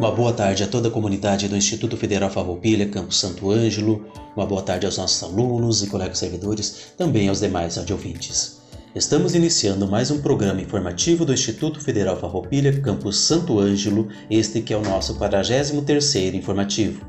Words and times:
Uma 0.00 0.12
boa 0.12 0.32
tarde 0.32 0.64
a 0.64 0.66
toda 0.66 0.88
a 0.88 0.90
comunidade 0.90 1.46
do 1.46 1.54
Instituto 1.54 1.94
Federal 1.94 2.30
Farroupilha, 2.30 2.88
Campo 2.88 3.12
Santo 3.12 3.50
Ângelo. 3.50 4.06
Uma 4.34 4.46
boa 4.46 4.62
tarde 4.62 4.86
aos 4.86 4.96
nossos 4.96 5.22
alunos 5.22 5.82
e 5.82 5.88
colegas 5.88 6.16
servidores, 6.16 6.94
também 6.96 7.28
aos 7.28 7.40
demais 7.40 7.76
audiouvintes. 7.76 8.62
Estamos 8.94 9.34
iniciando 9.34 9.86
mais 9.86 10.10
um 10.10 10.22
programa 10.22 10.62
informativo 10.62 11.26
do 11.26 11.34
Instituto 11.34 11.82
Federal 11.82 12.16
Farroupilha, 12.16 12.80
Campus 12.80 13.18
Santo 13.18 13.58
Ângelo, 13.58 14.08
este 14.30 14.62
que 14.62 14.72
é 14.72 14.76
o 14.78 14.82
nosso 14.82 15.18
43º 15.18 16.32
informativo. 16.32 17.04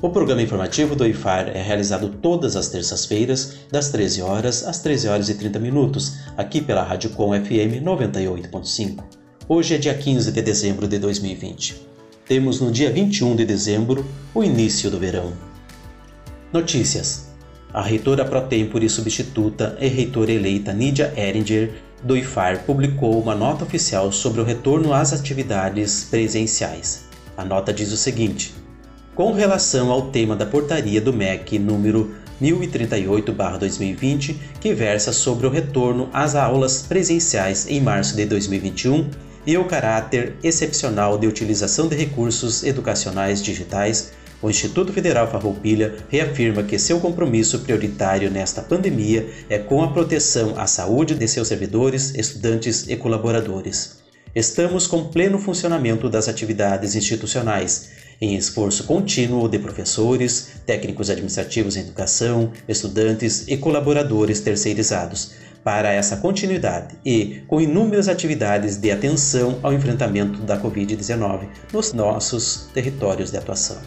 O 0.00 0.08
programa 0.08 0.40
informativo 0.40 0.96
do 0.96 1.06
IFAR 1.06 1.50
é 1.50 1.60
realizado 1.62 2.08
todas 2.22 2.56
as 2.56 2.68
terças-feiras, 2.68 3.56
das 3.70 3.90
13 3.90 4.22
horas 4.22 4.66
às 4.66 4.80
13 4.80 5.08
horas 5.08 5.28
e 5.28 5.34
30 5.34 5.58
minutos, 5.58 6.14
aqui 6.38 6.62
pela 6.62 6.84
Rádio 6.84 7.10
Com 7.10 7.32
FM 7.34 7.84
98.5. 7.84 9.04
Hoje 9.46 9.74
é 9.74 9.78
dia 9.78 9.92
15 9.92 10.32
de 10.32 10.40
dezembro 10.40 10.88
de 10.88 10.98
2020 10.98 11.89
temos 12.30 12.60
no 12.60 12.70
dia 12.70 12.92
21 12.92 13.34
de 13.34 13.44
dezembro 13.44 14.06
o 14.32 14.44
início 14.44 14.88
do 14.88 15.00
verão. 15.00 15.32
Notícias: 16.52 17.26
A 17.74 17.82
reitora 17.82 18.24
pro 18.24 18.40
tempore 18.42 18.88
substituta 18.88 19.76
e 19.80 19.88
reitora 19.88 20.30
eleita 20.30 20.72
Nidia 20.72 21.12
Eringer 21.16 21.72
do 22.04 22.16
IFAR 22.16 22.62
publicou 22.64 23.20
uma 23.20 23.34
nota 23.34 23.64
oficial 23.64 24.12
sobre 24.12 24.40
o 24.40 24.44
retorno 24.44 24.94
às 24.94 25.12
atividades 25.12 26.04
presenciais. 26.08 27.06
A 27.36 27.44
nota 27.44 27.72
diz 27.72 27.90
o 27.90 27.96
seguinte: 27.96 28.54
Com 29.16 29.32
relação 29.32 29.90
ao 29.90 30.02
tema 30.12 30.36
da 30.36 30.46
portaria 30.46 31.00
do 31.00 31.12
MEC 31.12 31.58
número 31.58 32.14
1038/2020, 32.40 34.36
que 34.60 34.72
versa 34.72 35.12
sobre 35.12 35.48
o 35.48 35.50
retorno 35.50 36.08
às 36.12 36.36
aulas 36.36 36.80
presenciais 36.82 37.66
em 37.66 37.80
março 37.80 38.14
de 38.14 38.24
2021, 38.24 39.10
e 39.46 39.56
o 39.56 39.64
caráter 39.64 40.36
excepcional 40.42 41.18
de 41.18 41.26
utilização 41.26 41.88
de 41.88 41.96
recursos 41.96 42.62
educacionais 42.62 43.42
digitais, 43.42 44.12
o 44.42 44.48
Instituto 44.48 44.92
Federal 44.92 45.30
Farroupilha 45.30 45.96
reafirma 46.08 46.62
que 46.62 46.78
seu 46.78 46.98
compromisso 46.98 47.58
prioritário 47.60 48.30
nesta 48.30 48.62
pandemia 48.62 49.28
é 49.48 49.58
com 49.58 49.82
a 49.82 49.92
proteção 49.92 50.58
à 50.58 50.66
saúde 50.66 51.14
de 51.14 51.28
seus 51.28 51.48
servidores, 51.48 52.14
estudantes 52.14 52.88
e 52.88 52.96
colaboradores. 52.96 54.00
Estamos 54.34 54.86
com 54.86 55.08
pleno 55.08 55.38
funcionamento 55.38 56.08
das 56.08 56.28
atividades 56.28 56.94
institucionais, 56.94 57.90
em 58.20 58.36
esforço 58.36 58.84
contínuo 58.84 59.48
de 59.48 59.58
professores, 59.58 60.52
técnicos 60.64 61.10
administrativos 61.10 61.76
em 61.76 61.80
educação, 61.80 62.52
estudantes 62.68 63.46
e 63.48 63.56
colaboradores 63.56 64.40
terceirizados, 64.40 65.32
para 65.62 65.92
essa 65.92 66.16
continuidade 66.16 66.96
e 67.04 67.42
com 67.46 67.60
inúmeras 67.60 68.08
atividades 68.08 68.76
de 68.76 68.90
atenção 68.90 69.58
ao 69.62 69.72
enfrentamento 69.72 70.40
da 70.40 70.58
Covid-19 70.58 71.48
nos 71.72 71.92
nossos 71.92 72.68
territórios 72.72 73.30
de 73.30 73.36
atuação. 73.36 73.78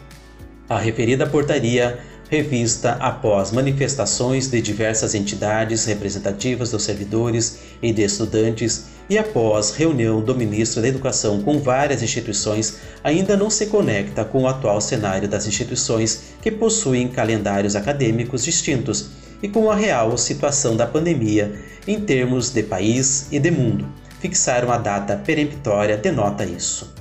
A 0.69 0.79
referida 0.79 1.27
portaria, 1.27 1.99
revista 2.29 2.93
após 2.93 3.51
manifestações 3.51 4.49
de 4.49 4.61
diversas 4.61 5.13
entidades 5.13 5.85
representativas 5.85 6.71
dos 6.71 6.83
servidores 6.83 7.59
e 7.81 7.91
de 7.91 8.01
estudantes 8.01 8.85
e 9.09 9.17
após 9.17 9.71
reunião 9.71 10.21
do 10.21 10.33
ministro 10.33 10.81
da 10.81 10.87
Educação 10.87 11.43
com 11.43 11.59
várias 11.59 12.01
instituições, 12.01 12.77
ainda 13.03 13.35
não 13.35 13.49
se 13.49 13.65
conecta 13.65 14.23
com 14.23 14.43
o 14.43 14.47
atual 14.47 14.79
cenário 14.79 15.27
das 15.27 15.45
instituições 15.45 16.33
que 16.41 16.49
possuem 16.49 17.09
calendários 17.09 17.75
acadêmicos 17.75 18.45
distintos 18.45 19.09
e 19.43 19.49
com 19.49 19.69
a 19.69 19.75
real 19.75 20.17
situação 20.17 20.77
da 20.77 20.87
pandemia 20.87 21.53
em 21.85 21.99
termos 21.99 22.49
de 22.49 22.63
país 22.63 23.27
e 23.29 23.37
de 23.37 23.51
mundo. 23.51 23.85
Fixar 24.21 24.63
uma 24.63 24.77
data 24.77 25.17
peremptória 25.17 25.97
denota 25.97 26.45
isso. 26.45 26.93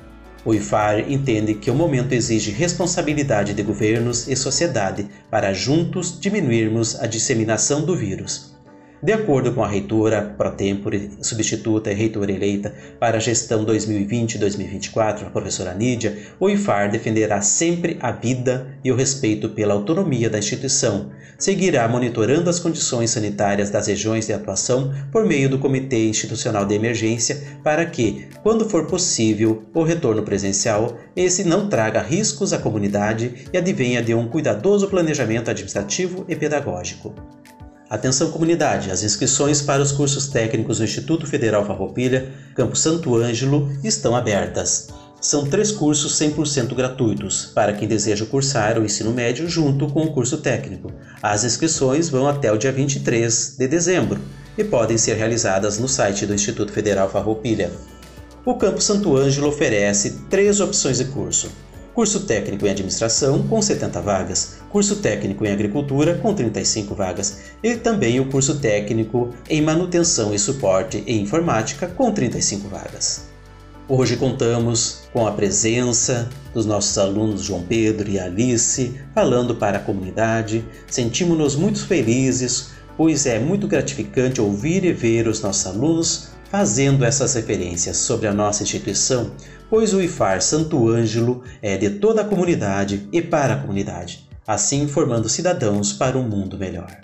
O 0.44 0.52
IFAR 0.52 1.08
entende 1.08 1.54
que 1.54 1.70
o 1.70 1.74
momento 1.74 2.12
exige 2.12 2.50
responsabilidade 2.50 3.54
de 3.54 3.62
governos 3.62 4.26
e 4.26 4.34
sociedade 4.34 5.06
para 5.30 5.52
juntos 5.52 6.18
diminuirmos 6.20 7.00
a 7.00 7.06
disseminação 7.06 7.86
do 7.86 7.96
vírus. 7.96 8.51
De 9.02 9.12
acordo 9.12 9.52
com 9.52 9.64
a 9.64 9.68
reitora 9.68 10.32
pro 10.38 10.52
tempore, 10.52 11.10
substituta 11.20 11.90
e 11.90 11.94
reitora 11.94 12.30
eleita 12.30 12.72
para 13.00 13.16
a 13.16 13.20
gestão 13.20 13.66
2020-2024, 13.66 15.26
a 15.26 15.30
professora 15.30 15.74
Nídia, 15.74 16.16
o 16.38 16.48
IFAR 16.48 16.88
defenderá 16.88 17.40
sempre 17.40 17.98
a 18.00 18.12
vida 18.12 18.78
e 18.84 18.92
o 18.92 18.94
respeito 18.94 19.48
pela 19.48 19.74
autonomia 19.74 20.30
da 20.30 20.38
instituição. 20.38 21.10
Seguirá 21.36 21.88
monitorando 21.88 22.48
as 22.48 22.60
condições 22.60 23.10
sanitárias 23.10 23.70
das 23.70 23.88
regiões 23.88 24.28
de 24.28 24.34
atuação 24.34 24.94
por 25.10 25.26
meio 25.26 25.48
do 25.48 25.58
Comitê 25.58 26.08
Institucional 26.08 26.64
de 26.64 26.76
Emergência 26.76 27.42
para 27.64 27.84
que, 27.84 28.28
quando 28.40 28.70
for 28.70 28.86
possível, 28.86 29.64
o 29.74 29.82
retorno 29.82 30.22
presencial, 30.22 30.96
esse 31.16 31.42
não 31.42 31.68
traga 31.68 32.00
riscos 32.00 32.52
à 32.52 32.58
comunidade 32.58 33.48
e 33.52 33.58
advenha 33.58 34.00
de 34.00 34.14
um 34.14 34.28
cuidadoso 34.28 34.86
planejamento 34.86 35.50
administrativo 35.50 36.24
e 36.28 36.36
pedagógico. 36.36 37.12
Atenção 37.92 38.30
comunidade, 38.30 38.90
as 38.90 39.02
inscrições 39.02 39.60
para 39.60 39.82
os 39.82 39.92
cursos 39.92 40.26
técnicos 40.26 40.78
do 40.78 40.84
Instituto 40.84 41.26
Federal 41.26 41.66
Farroupilha, 41.66 42.32
Campo 42.54 42.74
Santo 42.74 43.14
Ângelo, 43.14 43.70
estão 43.84 44.16
abertas. 44.16 44.88
São 45.20 45.44
três 45.44 45.70
cursos 45.70 46.18
100% 46.18 46.74
gratuitos 46.74 47.52
para 47.54 47.74
quem 47.74 47.86
deseja 47.86 48.24
cursar 48.24 48.78
o 48.78 48.84
ensino 48.86 49.12
médio 49.12 49.46
junto 49.46 49.88
com 49.88 50.04
o 50.04 50.10
curso 50.10 50.38
técnico. 50.38 50.90
As 51.22 51.44
inscrições 51.44 52.08
vão 52.08 52.26
até 52.26 52.50
o 52.50 52.56
dia 52.56 52.72
23 52.72 53.56
de 53.58 53.68
dezembro 53.68 54.18
e 54.56 54.64
podem 54.64 54.96
ser 54.96 55.16
realizadas 55.16 55.76
no 55.78 55.86
site 55.86 56.24
do 56.24 56.32
Instituto 56.32 56.72
Federal 56.72 57.10
Farroupilha. 57.10 57.70
O 58.42 58.54
Campo 58.54 58.80
Santo 58.80 59.14
Ângelo 59.14 59.48
oferece 59.48 60.22
três 60.30 60.60
opções 60.60 60.96
de 60.96 61.04
curso: 61.04 61.50
curso 61.94 62.20
técnico 62.20 62.66
em 62.66 62.70
administração 62.70 63.46
com 63.46 63.60
70 63.60 64.00
vagas, 64.00 64.58
curso 64.70 64.96
técnico 64.96 65.44
em 65.44 65.52
agricultura 65.52 66.14
com 66.14 66.34
35 66.34 66.94
vagas 66.94 67.38
e 67.62 67.76
também 67.76 68.18
o 68.18 68.30
curso 68.30 68.58
técnico 68.58 69.30
em 69.48 69.60
manutenção 69.60 70.34
e 70.34 70.38
suporte 70.38 71.04
em 71.06 71.20
informática 71.22 71.86
com 71.86 72.10
35 72.10 72.68
vagas. 72.68 73.32
Hoje 73.88 74.16
contamos 74.16 75.02
com 75.12 75.26
a 75.26 75.32
presença 75.32 76.30
dos 76.54 76.64
nossos 76.64 76.96
alunos 76.96 77.42
João 77.42 77.62
Pedro 77.62 78.08
e 78.08 78.18
Alice 78.18 78.94
falando 79.14 79.56
para 79.56 79.78
a 79.78 79.82
comunidade. 79.82 80.64
Sentimos-nos 80.86 81.56
muito 81.56 81.84
felizes, 81.86 82.70
pois 82.96 83.26
é 83.26 83.38
muito 83.38 83.66
gratificante 83.66 84.40
ouvir 84.40 84.84
e 84.84 84.92
ver 84.92 85.28
os 85.28 85.42
nossos 85.42 85.66
alunos 85.66 86.30
fazendo 86.52 87.02
essas 87.02 87.32
referências 87.32 87.96
sobre 87.96 88.28
a 88.28 88.32
nossa 88.34 88.62
instituição, 88.62 89.32
pois 89.70 89.94
o 89.94 90.02
IFAR 90.02 90.42
Santo 90.42 90.86
Ângelo 90.86 91.42
é 91.62 91.78
de 91.78 91.88
toda 91.88 92.20
a 92.20 92.24
comunidade 92.26 93.08
e 93.10 93.22
para 93.22 93.54
a 93.54 93.56
comunidade, 93.56 94.28
assim 94.46 94.86
formando 94.86 95.30
cidadãos 95.30 95.94
para 95.94 96.18
um 96.18 96.28
mundo 96.28 96.58
melhor. 96.58 96.94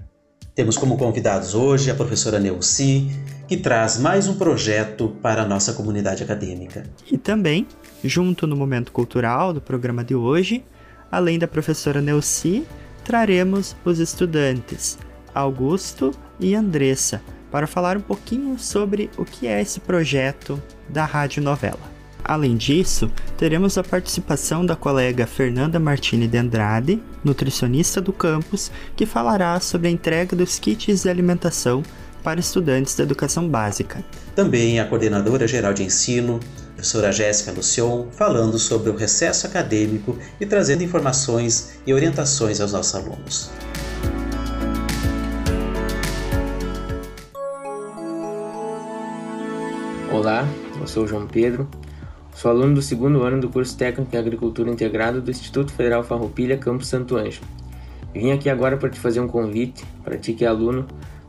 Temos 0.54 0.76
como 0.76 0.98
convidados 0.98 1.54
hoje 1.54 1.90
a 1.90 1.94
professora 1.94 2.38
Neuci, 2.38 3.10
que 3.48 3.56
traz 3.56 3.98
mais 3.98 4.28
um 4.28 4.34
projeto 4.34 5.16
para 5.22 5.44
a 5.44 5.46
nossa 5.46 5.72
comunidade 5.72 6.22
acadêmica. 6.22 6.82
E 7.10 7.16
também, 7.16 7.66
junto 8.04 8.46
no 8.46 8.54
momento 8.54 8.92
cultural 8.92 9.54
do 9.54 9.62
programa 9.62 10.04
de 10.04 10.14
hoje, 10.14 10.62
além 11.10 11.38
da 11.38 11.48
professora 11.48 12.02
Neuci, 12.02 12.66
traremos 13.02 13.74
os 13.82 13.98
estudantes 13.98 14.98
Augusto 15.34 16.10
e 16.38 16.54
Andressa 16.54 17.22
para 17.50 17.66
falar 17.66 17.96
um 17.96 18.00
pouquinho 18.00 18.58
sobre 18.58 19.10
o 19.16 19.24
que 19.24 19.46
é 19.46 19.60
esse 19.60 19.80
projeto 19.80 20.62
da 20.88 21.04
Rádio 21.04 21.42
Novela. 21.42 21.98
Além 22.24 22.56
disso, 22.56 23.10
teremos 23.38 23.78
a 23.78 23.82
participação 23.82 24.64
da 24.64 24.76
colega 24.76 25.26
Fernanda 25.26 25.78
Martini 25.80 26.26
de 26.26 26.36
Andrade, 26.36 27.02
nutricionista 27.24 28.00
do 28.00 28.12
campus, 28.12 28.70
que 28.94 29.06
falará 29.06 29.58
sobre 29.60 29.88
a 29.88 29.90
entrega 29.90 30.36
dos 30.36 30.58
kits 30.58 31.02
de 31.02 31.08
alimentação 31.08 31.82
para 32.22 32.38
estudantes 32.38 32.94
da 32.94 33.04
educação 33.04 33.48
básica. 33.48 34.04
Também 34.34 34.78
a 34.78 34.84
coordenadora 34.84 35.48
geral 35.48 35.72
de 35.72 35.84
ensino, 35.84 36.38
professora 36.74 37.10
Jéssica 37.10 37.50
Lucion, 37.50 38.08
falando 38.12 38.58
sobre 38.58 38.90
o 38.90 38.96
recesso 38.96 39.46
acadêmico 39.46 40.18
e 40.38 40.44
trazendo 40.44 40.84
informações 40.84 41.78
e 41.86 41.94
orientações 41.94 42.60
aos 42.60 42.72
nossos 42.72 42.94
alunos. 42.94 43.50
Olá, 50.10 50.48
eu 50.80 50.86
sou 50.86 51.06
João 51.06 51.26
Pedro, 51.26 51.68
sou 52.34 52.50
aluno 52.50 52.76
do 52.76 52.80
segundo 52.80 53.22
ano 53.22 53.42
do 53.42 53.50
curso 53.50 53.76
técnico 53.76 54.16
em 54.16 54.18
agricultura 54.18 54.70
integrado 54.70 55.20
do 55.20 55.30
Instituto 55.30 55.70
Federal 55.70 56.02
Farroupilha, 56.02 56.56
Campo 56.56 56.82
Santo 56.82 57.14
Anjo. 57.14 57.42
Vim 58.14 58.30
aqui 58.30 58.48
agora 58.48 58.78
para 58.78 58.88
te 58.88 58.98
fazer 58.98 59.20
um 59.20 59.28
convite 59.28 59.84
para 60.02 60.16
ti 60.16 60.32
que 60.32 60.46
é 60.46 60.48
aluno 60.48 60.86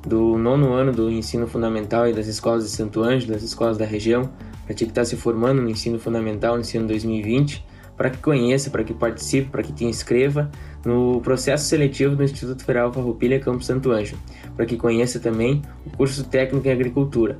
do 0.08 0.38
nono 0.38 0.72
ano 0.72 0.94
do 0.94 1.12
ensino 1.12 1.46
fundamental 1.46 2.08
e 2.08 2.14
das 2.14 2.28
escolas 2.28 2.64
de 2.64 2.70
Santo 2.70 3.04
Anjo, 3.04 3.28
das 3.28 3.44
escolas 3.44 3.78
da 3.78 3.84
região, 3.84 4.32
para 4.66 4.74
ti 4.74 4.86
que 4.86 4.92
está 4.92 5.04
se 5.04 5.18
formando 5.18 5.62
no 5.62 5.70
ensino 5.70 6.00
fundamental, 6.00 6.56
no 6.56 6.62
ensino 6.62 6.88
2020, 6.88 7.66
para 7.98 8.10
que 8.10 8.20
conheça, 8.20 8.70
para 8.70 8.86
que 8.86 8.94
participe, 8.94 9.50
para 9.50 9.62
que 9.62 9.74
te 9.74 9.84
inscreva 9.84 10.50
no 10.86 11.20
processo 11.20 11.66
seletivo 11.66 12.16
do 12.16 12.24
Instituto 12.24 12.64
Federal 12.64 12.94
Farroupilha 12.94 13.42
Campo 13.42 13.62
Santo 13.62 13.92
Anjo, 13.92 14.16
para 14.56 14.66
que 14.66 14.78
conheça 14.78 15.20
também 15.20 15.62
o 15.86 15.90
curso 15.98 16.24
técnico 16.24 16.66
em 16.66 16.72
agricultura. 16.72 17.38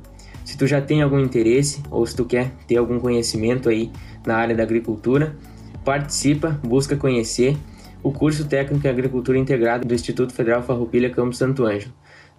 Tu 0.60 0.66
já 0.66 0.78
tem 0.78 1.00
algum 1.00 1.18
interesse 1.18 1.82
ou 1.90 2.04
se 2.04 2.14
tu 2.14 2.22
quer 2.26 2.50
ter 2.68 2.76
algum 2.76 3.00
conhecimento 3.00 3.70
aí 3.70 3.90
na 4.26 4.36
área 4.36 4.54
da 4.54 4.62
agricultura, 4.62 5.34
participa, 5.86 6.50
busca 6.62 6.94
conhecer 6.98 7.56
o 8.02 8.12
curso 8.12 8.46
técnico 8.46 8.86
em 8.86 8.90
agricultura 8.90 9.38
integrado 9.38 9.88
do 9.88 9.94
Instituto 9.94 10.34
Federal 10.34 10.62
Farroupilha 10.62 11.08
Campo 11.08 11.32
Santo 11.34 11.64
Anjo. 11.64 11.90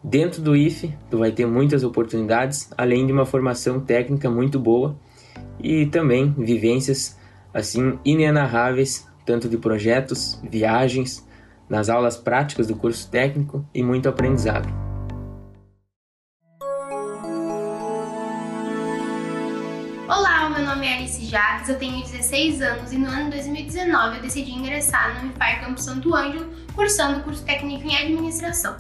Dentro 0.04 0.40
do 0.40 0.56
IFE, 0.56 0.94
tu 1.10 1.18
vai 1.18 1.32
ter 1.32 1.48
muitas 1.48 1.84
oportunidades, 1.84 2.70
além 2.78 3.08
de 3.08 3.12
uma 3.12 3.26
formação 3.26 3.80
técnica 3.80 4.30
muito 4.30 4.60
boa 4.60 4.96
e 5.60 5.88
também 5.88 6.32
vivências 6.38 7.18
assim 7.52 7.98
inenarráveis, 8.06 9.08
tanto 9.26 9.50
de 9.50 9.58
projetos, 9.58 10.40
viagens, 10.48 11.28
nas 11.68 11.90
aulas 11.90 12.18
práticas 12.18 12.68
do 12.68 12.76
curso 12.76 13.10
técnico 13.10 13.66
e 13.74 13.82
muito 13.82 14.08
aprendizado. 14.08 14.81
Jacques, 21.32 21.70
eu 21.70 21.80
tenho 21.80 22.04
16 22.04 22.62
anos 22.62 22.92
e 22.92 22.98
no 22.98 23.08
ano 23.08 23.30
2019 23.30 24.18
eu 24.18 24.22
decidi 24.22 24.52
ingressar 24.52 25.14
no 25.14 25.30
Unifar 25.30 25.62
Campo 25.62 25.82
Santo 25.82 26.14
Ângelo, 26.14 26.54
cursando 26.76 27.20
o 27.20 27.24
curso 27.24 27.46
técnico 27.46 27.88
em 27.88 27.96
administração. 27.96 28.76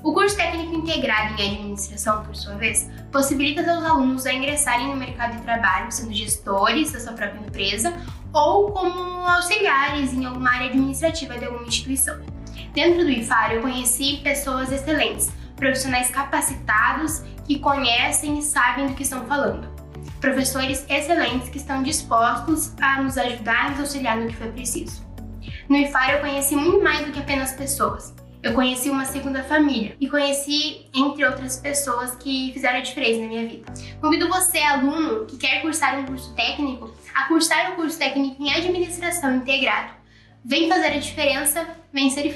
O 0.00 0.12
curso 0.12 0.36
técnico 0.36 0.72
integrado 0.72 1.34
em 1.42 1.56
administração, 1.56 2.22
por 2.22 2.36
sua 2.36 2.54
vez, 2.54 2.88
possibilita 3.10 3.68
aos 3.68 3.84
alunos 3.84 4.24
a 4.24 4.32
ingressarem 4.32 4.86
no 4.86 4.94
mercado 4.94 5.36
de 5.36 5.42
trabalho 5.42 5.90
sendo 5.90 6.14
gestores 6.14 6.92
da 6.92 7.00
sua 7.00 7.12
própria 7.14 7.40
empresa 7.40 7.92
ou 8.32 8.70
como 8.70 9.26
auxiliares 9.26 10.12
em 10.12 10.24
alguma 10.24 10.48
área 10.48 10.68
administrativa 10.68 11.36
de 11.36 11.44
alguma 11.44 11.66
instituição. 11.66 12.20
Dentro 12.72 13.02
do 13.02 13.10
IFAR, 13.10 13.54
eu 13.54 13.62
conheci 13.62 14.20
pessoas 14.22 14.70
excelentes, 14.70 15.28
profissionais 15.56 16.08
capacitados 16.08 17.24
que 17.44 17.58
conhecem 17.58 18.38
e 18.38 18.42
sabem 18.42 18.86
do 18.86 18.94
que 18.94 19.02
estão 19.02 19.26
falando. 19.26 19.79
Professores 20.20 20.84
excelentes 20.88 21.48
que 21.48 21.58
estão 21.58 21.82
dispostos 21.82 22.72
a 22.80 23.02
nos 23.02 23.16
ajudar 23.16 23.76
e 23.76 23.80
auxiliar 23.80 24.16
no 24.16 24.28
que 24.28 24.36
for 24.36 24.48
preciso. 24.48 25.04
No 25.68 25.76
IFAR, 25.76 26.10
eu 26.10 26.20
conheci 26.20 26.54
muito 26.54 26.82
mais 26.82 27.06
do 27.06 27.12
que 27.12 27.18
apenas 27.18 27.52
pessoas 27.52 28.14
eu 28.42 28.54
conheci 28.54 28.88
uma 28.88 29.04
segunda 29.04 29.44
família 29.44 29.94
e 30.00 30.08
conheci, 30.08 30.86
entre 30.94 31.24
outras 31.26 31.58
pessoas, 31.58 32.16
que 32.16 32.50
fizeram 32.52 32.78
a 32.78 32.82
diferença 32.82 33.20
na 33.20 33.28
minha 33.28 33.46
vida. 33.46 33.72
Convido 34.00 34.28
você, 34.28 34.58
aluno, 34.58 35.26
que 35.26 35.36
quer 35.36 35.60
cursar 35.60 35.98
um 35.98 36.06
curso 36.06 36.34
técnico, 36.34 36.90
a 37.14 37.28
cursar 37.28 37.72
um 37.72 37.76
curso 37.76 37.98
técnico 37.98 38.42
em 38.42 38.52
administração 38.52 39.36
integrado. 39.36 39.92
Vem 40.42 40.68
fazer 40.68 40.86
a 40.86 40.98
diferença, 40.98 41.68
vem 41.92 42.08
ser 42.08 42.24
e 42.24 42.32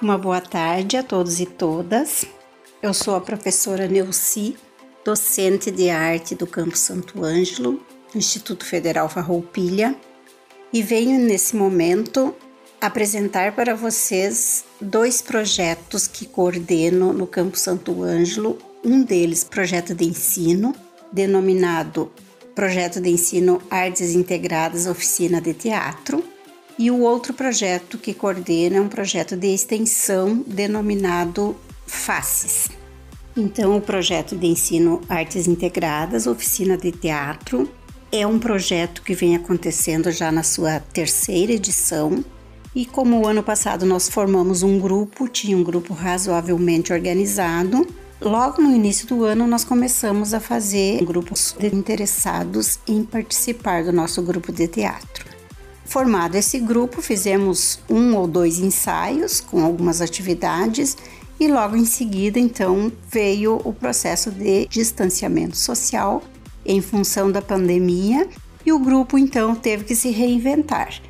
Uma 0.00 0.16
boa 0.16 0.40
tarde 0.40 0.96
a 0.96 1.02
todos 1.02 1.40
e 1.40 1.46
todas. 1.46 2.24
Eu 2.80 2.94
sou 2.94 3.16
a 3.16 3.20
professora 3.20 3.88
Neuci 3.88 4.56
docente 5.04 5.72
de 5.72 5.90
arte 5.90 6.36
do 6.36 6.46
Campo 6.46 6.76
Santo 6.76 7.24
Ângelo, 7.24 7.82
Instituto 8.14 8.64
Federal 8.64 9.08
Farroupilha, 9.08 9.96
e 10.72 10.82
venho 10.82 11.18
nesse 11.18 11.56
momento 11.56 12.32
apresentar 12.80 13.56
para 13.56 13.74
vocês 13.74 14.64
dois 14.80 15.20
projetos 15.20 16.06
que 16.06 16.26
coordeno 16.26 17.12
no 17.12 17.26
Campo 17.26 17.58
Santo 17.58 18.04
Ângelo. 18.04 18.56
Um 18.84 19.02
deles, 19.02 19.42
projeto 19.42 19.96
de 19.96 20.04
ensino, 20.04 20.76
denominado 21.10 22.12
Projeto 22.54 23.00
de 23.00 23.08
Ensino 23.08 23.62
Artes 23.70 24.14
Integradas 24.14 24.86
Oficina 24.86 25.40
de 25.40 25.54
Teatro, 25.54 26.24
e 26.78 26.90
o 26.90 27.00
outro 27.00 27.34
projeto 27.34 27.98
que 27.98 28.14
coordena 28.14 28.76
é 28.76 28.80
um 28.80 28.88
projeto 28.88 29.36
de 29.36 29.48
extensão 29.48 30.44
denominado 30.46 31.56
FACES. 31.86 32.70
Então, 33.36 33.76
o 33.76 33.80
projeto 33.80 34.36
de 34.36 34.46
ensino 34.46 35.00
Artes 35.08 35.48
Integradas, 35.48 36.26
Oficina 36.26 36.76
de 36.76 36.92
Teatro, 36.92 37.68
é 38.12 38.26
um 38.26 38.38
projeto 38.38 39.02
que 39.02 39.14
vem 39.14 39.36
acontecendo 39.36 40.10
já 40.10 40.30
na 40.30 40.42
sua 40.42 40.80
terceira 40.80 41.52
edição. 41.52 42.24
E 42.74 42.86
como 42.86 43.20
o 43.20 43.26
ano 43.26 43.42
passado 43.42 43.84
nós 43.84 44.08
formamos 44.08 44.62
um 44.62 44.78
grupo, 44.78 45.28
tinha 45.28 45.56
um 45.56 45.64
grupo 45.64 45.94
razoavelmente 45.94 46.92
organizado, 46.92 47.86
logo 48.20 48.62
no 48.62 48.74
início 48.74 49.06
do 49.06 49.24
ano 49.24 49.46
nós 49.46 49.64
começamos 49.64 50.32
a 50.32 50.40
fazer 50.40 51.04
grupos 51.04 51.54
de 51.58 51.74
interessados 51.74 52.78
em 52.86 53.02
participar 53.02 53.84
do 53.84 53.92
nosso 53.92 54.22
grupo 54.22 54.52
de 54.52 54.68
teatro. 54.68 55.37
Formado 55.88 56.34
esse 56.34 56.58
grupo, 56.58 57.00
fizemos 57.00 57.80
um 57.88 58.14
ou 58.14 58.28
dois 58.28 58.58
ensaios 58.58 59.40
com 59.40 59.64
algumas 59.64 60.02
atividades 60.02 60.94
e 61.40 61.48
logo 61.48 61.76
em 61.76 61.86
seguida, 61.86 62.38
então, 62.38 62.92
veio 63.10 63.58
o 63.64 63.72
processo 63.72 64.30
de 64.30 64.66
distanciamento 64.66 65.56
social 65.56 66.22
em 66.62 66.82
função 66.82 67.32
da 67.32 67.40
pandemia 67.40 68.28
e 68.66 68.70
o 68.70 68.78
grupo 68.78 69.16
então 69.16 69.54
teve 69.54 69.84
que 69.84 69.94
se 69.94 70.10
reinventar. 70.10 71.00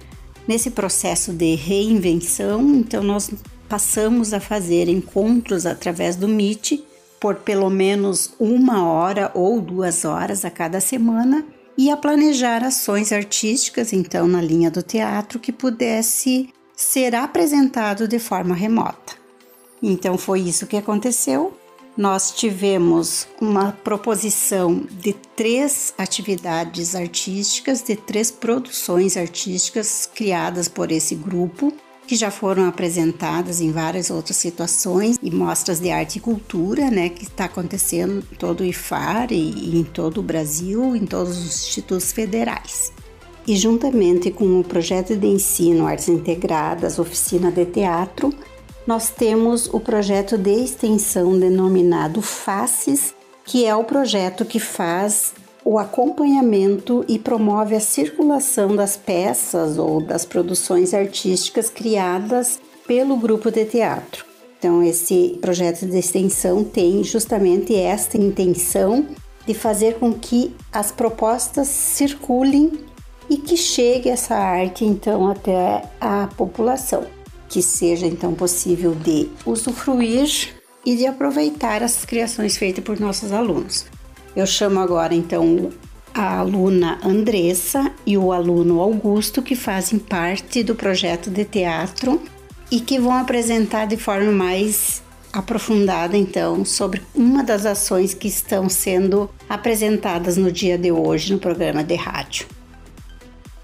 Nesse 0.47 0.71
processo 0.71 1.33
de 1.33 1.57
reinvenção, 1.57 2.63
então 2.77 3.03
nós 3.03 3.33
passamos 3.69 4.33
a 4.33 4.39
fazer 4.39 4.89
encontros 4.89 5.67
através 5.67 6.15
do 6.15 6.29
Meet 6.29 6.85
por 7.19 7.35
pelo 7.35 7.69
menos 7.69 8.33
uma 8.39 8.87
hora 8.87 9.33
ou 9.35 9.61
duas 9.61 10.05
horas 10.05 10.45
a 10.45 10.51
cada 10.53 10.81
semana 10.81 11.45
e 11.79 11.93
a 11.93 11.97
planejar 11.97 12.65
ações 12.65 13.13
artísticas, 13.13 13.93
então, 13.93 14.27
na 14.27 14.43
linha 14.43 14.69
do 14.69 14.83
teatro 14.83 15.39
que 15.39 15.53
pudesse 15.53 16.53
ser 16.75 17.15
apresentado 17.15 18.09
de 18.09 18.19
forma 18.19 18.53
remota. 18.53 19.15
Então 19.81 20.19
foi 20.19 20.41
isso 20.41 20.67
que 20.67 20.77
aconteceu. 20.77 21.57
Nós 21.97 22.33
tivemos 22.33 23.29
uma 23.41 23.73
proposição 23.73 24.87
de 24.91 25.13
três 25.37 25.95
atividades 25.97 26.97
artísticas, 26.97 27.83
de 27.83 27.95
três 27.95 28.31
produções 28.31 29.17
artísticas 29.17 30.09
criadas 30.13 30.67
por 30.67 30.91
esse 30.91 31.15
grupo, 31.15 31.73
que 32.09 32.17
já 32.17 32.31
foram 32.31 32.67
apresentadas 32.67 33.61
em 33.61 33.71
várias 33.71 34.11
outras 34.11 34.39
situações 34.39 35.19
e 35.23 35.31
mostras 35.31 35.79
de 35.79 35.91
arte 35.91 36.17
e 36.17 36.21
cultura, 36.21 36.91
né, 36.91 37.11
que 37.11 37.25
está 37.25 37.45
acontecendo 37.45 38.25
em 38.33 38.35
todo 38.37 38.63
o 38.63 38.65
IFAR 38.65 39.31
e 39.31 39.79
em 39.79 39.85
todo 39.85 40.19
o 40.19 40.23
Brasil, 40.23 40.97
em 40.97 41.05
todos 41.05 41.37
os 41.37 41.67
institutos 41.67 42.11
federais. 42.11 42.91
E 43.47 43.55
juntamente 43.55 44.31
com 44.31 44.59
o 44.59 44.65
projeto 44.65 45.15
de 45.15 45.27
ensino 45.27 45.87
Artes 45.87 46.09
Integradas, 46.09 46.99
Oficina 46.99 47.53
de 47.53 47.67
Teatro, 47.67 48.33
nós 48.87 49.11
temos 49.11 49.67
o 49.67 49.79
projeto 49.79 50.39
de 50.39 50.65
extensão 50.65 51.39
denominado 51.39 52.23
FACES, 52.23 53.15
que 53.45 53.67
é 53.67 53.77
o 53.77 53.85
projeto 53.85 54.47
que 54.47 54.59
faz 54.59 55.35
o 55.69 55.79
acompanhamento 55.79 57.05
e 57.07 57.19
promove 57.19 57.77
a 57.77 57.81
circulação 57.81 58.75
das 58.75 58.97
peças 58.97 59.77
ou 59.77 60.01
das 60.01 60.25
produções 60.25 60.95
artísticas 60.95 61.69
criadas 61.69 62.59
pelo 62.87 63.19
grupo 63.19 63.51
de 63.51 63.67
teatro. 63.67 64.25
Então, 64.59 64.83
esse 64.83 65.39
projeto 65.43 65.85
de 65.85 65.99
extensão 65.99 66.65
tem 66.65 67.05
justamente 67.05 67.77
esta 67.77 68.17
intenção 68.17 69.09
de 69.47 69.53
fazer 69.53 69.97
com 69.97 70.15
que 70.15 70.57
as 70.73 70.91
propostas 70.91 71.69
circulem 71.69 72.73
e 73.29 73.37
que 73.37 73.55
chegue 73.55 74.09
essa 74.09 74.37
arte 74.37 74.87
então 74.87 75.29
até 75.29 75.83
a 76.01 76.31
população 76.35 77.05
que 77.47 77.61
seja 77.61 78.07
então 78.07 78.33
possível 78.33 78.95
de 78.95 79.29
usufruir 79.45 80.55
e 80.87 80.97
de 80.97 81.07
aproveitar 81.07 81.83
as 81.83 82.07
criações 82.07 82.57
feitas 82.57 82.83
por 82.83 82.99
nossos 82.99 83.33
alunos. 83.33 83.85
Eu 84.39 84.47
chamo 84.47 84.79
agora 84.79 85.13
então 85.17 85.69
a 86.15 86.39
aluna 86.39 87.01
Andressa 87.03 87.93
e 88.07 88.17
o 88.17 88.31
aluno 88.31 88.81
Augusto, 88.81 89.43
que 89.43 89.57
fazem 89.57 89.99
parte 89.99 90.63
do 90.63 90.77
projeto 90.77 91.29
de 91.29 91.45
teatro 91.45 92.23
e 92.71 92.79
que 92.79 93.01
vão 93.01 93.15
apresentar 93.15 93.89
de 93.89 93.97
forma 93.97 94.31
mais 94.31 95.03
aprofundada 95.33 96.17
então 96.17 96.65
sobre 96.65 97.03
uma 97.13 97.43
das 97.43 97.67
ações 97.67 98.15
que 98.15 98.29
estão 98.29 98.69
sendo 98.69 99.29
apresentadas 99.49 100.37
no 100.37 100.53
dia 100.53 100.79
de 100.79 100.93
hoje 100.93 101.33
no 101.33 101.41
programa 101.41 101.83
de 101.83 101.97
rádio. 101.97 102.47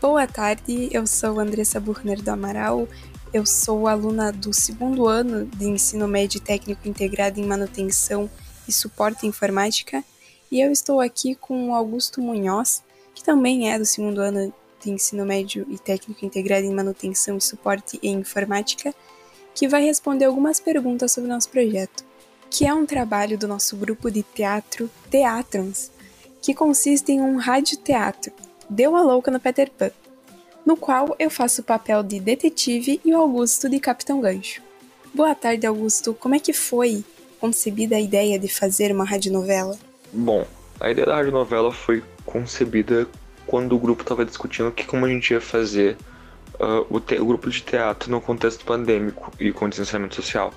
Boa 0.03 0.27
tarde, 0.27 0.89
eu 0.91 1.07
sou 1.07 1.39
Andressa 1.39 1.79
Burner 1.79 2.21
do 2.21 2.31
Amaral 2.31 2.89
Eu 3.33 3.47
sou 3.47 3.87
aluna 3.87 4.33
do 4.33 4.53
segundo 4.53 5.07
ano 5.07 5.47
de 5.57 5.67
ensino 5.67 6.09
médio 6.09 6.41
técnico 6.41 6.89
integrado 6.89 7.39
em 7.39 7.47
manutenção 7.47 8.29
e 8.67 8.73
suporte 8.73 9.25
informática 9.25 10.03
e 10.51 10.61
eu 10.61 10.71
estou 10.71 11.01
aqui 11.01 11.35
com 11.35 11.71
o 11.71 11.75
Augusto 11.75 12.21
Munhoz, 12.21 12.83
que 13.15 13.25
também 13.25 13.71
é 13.71 13.79
do 13.79 13.85
segundo 13.85 14.21
ano 14.21 14.53
de 14.83 14.91
ensino 14.91 15.25
médio 15.25 15.67
e 15.71 15.79
técnico 15.79 16.25
integrado 16.25 16.67
em 16.67 16.75
manutenção 16.75 17.37
e 17.37 17.41
suporte 17.41 17.99
em 18.03 18.15
informática, 18.15 18.95
que 19.55 19.69
vai 19.69 19.85
responder 19.85 20.27
algumas 20.27 20.61
perguntas 20.61 21.13
sobre 21.13 21.31
o 21.31 21.33
nosso 21.33 21.49
projeto, 21.49 22.05
que 22.51 22.67
é 22.67 22.75
um 22.75 22.85
trabalho 22.85 23.39
do 23.39 23.49
nosso 23.49 23.77
grupo 23.77 24.11
de 24.11 24.23
teatro 24.23 24.91
Teatrons, 25.11 25.91
que 26.43 26.55
consiste 26.55 27.13
em 27.13 27.21
um 27.21 27.37
radioteatro, 27.37 28.33
Deu 28.69 28.97
a 28.97 29.03
Louca 29.03 29.31
no 29.31 29.39
Peter 29.39 29.71
Pan, 29.71 29.91
no 30.65 30.77
qual 30.77 31.15
eu 31.19 31.31
faço 31.31 31.61
o 31.61 31.65
papel 31.65 32.03
de 32.03 32.19
detetive 32.19 33.01
e 33.05 33.13
o 33.13 33.19
Augusto 33.19 33.69
de 33.69 33.79
Capitão 33.79 34.21
Gancho. 34.21 34.63
Boa 35.13 35.35
tarde, 35.35 35.67
Augusto. 35.67 36.15
Como 36.15 36.35
é 36.35 36.39
que 36.39 36.53
foi 36.53 37.05
concebida 37.39 37.97
a 37.97 38.01
ideia 38.01 38.39
de 38.39 38.49
fazer 38.49 38.91
uma 38.91 39.05
radionovela? 39.05 39.79
Bom, 40.17 40.47
a 40.79 40.93
ideia 40.93 41.09
da 41.09 41.17
radionovela 41.17 41.73
foi 41.73 42.01
concebida 42.25 43.05
quando 43.49 43.75
o 43.75 43.79
grupo 43.81 44.03
estava 44.03 44.25
discutindo 44.25 44.71
que 44.71 44.85
como 44.85 45.05
a 45.05 45.09
gente 45.09 45.33
ia 45.33 45.41
fazer 45.41 45.97
uh, 46.55 46.87
o, 46.89 46.99
o, 46.99 47.27
grupo 47.27 47.51
de 47.51 47.61
teatro 47.61 48.09
no 48.13 48.21
contexto 48.21 48.65
pandêmico 48.65 49.33
e 49.41 49.51
com 49.51 49.69
distanciamento 49.69 50.15
social. 50.15 50.55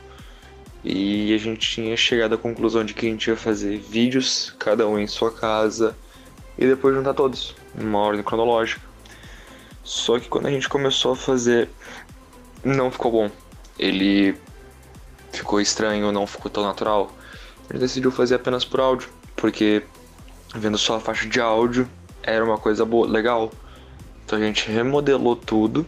E 0.84 1.34
a 1.34 1.40
gente 1.40 1.68
tinha 1.68 1.98
chegado 1.98 2.36
à 2.36 2.38
conclusão 2.38 2.84
de 2.84 2.94
que 2.94 3.08
a 3.08 3.10
gente 3.10 3.32
ia 3.32 3.36
fazer 3.36 3.80
vídeos, 3.80 4.56
cada 4.60 4.88
um 4.88 5.00
em 5.00 5.08
sua 5.08 5.32
casa, 5.32 5.98
e 6.56 6.68
depois 6.68 6.96
juntar 6.96 7.16
todos, 7.16 7.56
numa 7.74 7.98
ordem 7.98 8.24
cronológica. 8.24 8.82
Só 9.84 10.20
que 10.20 10.30
quando 10.30 10.46
a 10.46 10.52
gente 10.52 10.70
começou 10.70 11.14
a 11.14 11.16
fazer, 11.16 11.68
não 12.64 12.92
ficou 12.92 13.12
bom. 13.12 13.32
Ele 13.80 14.38
ficou 15.32 15.60
estranho, 15.60 16.12
não 16.12 16.28
ficou 16.28 16.52
tão 16.52 16.64
natural. 16.64 17.12
A 17.68 17.74
gente 17.74 17.82
decidiu 17.82 18.12
fazer 18.12 18.36
apenas 18.36 18.64
por 18.64 18.80
áudio, 18.80 19.10
porque 19.38 19.82
vendo 20.54 20.78
só 20.78 20.98
a 20.98 21.00
faixa 21.00 21.26
de 21.26 21.40
áudio 21.40 21.90
era 22.22 22.44
uma 22.44 22.58
coisa 22.58 22.84
boa, 22.84 23.08
legal. 23.08 23.50
Então 24.26 24.38
a 24.38 24.42
gente 24.42 24.70
remodelou 24.70 25.38
tudo 25.38 25.88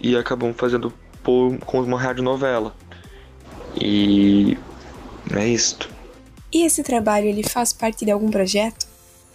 e 0.00 0.16
acabamos 0.16 0.56
fazendo 0.56 0.90
por, 1.22 1.58
com 1.58 1.82
uma 1.82 2.00
rádio 2.00 2.24
novela. 2.24 2.74
E 3.78 4.56
é 5.36 5.46
isto. 5.46 5.90
E 6.50 6.64
esse 6.64 6.82
trabalho 6.82 7.26
ele 7.26 7.42
faz 7.42 7.74
parte 7.74 8.06
de 8.06 8.10
algum 8.10 8.30
projeto? 8.30 8.88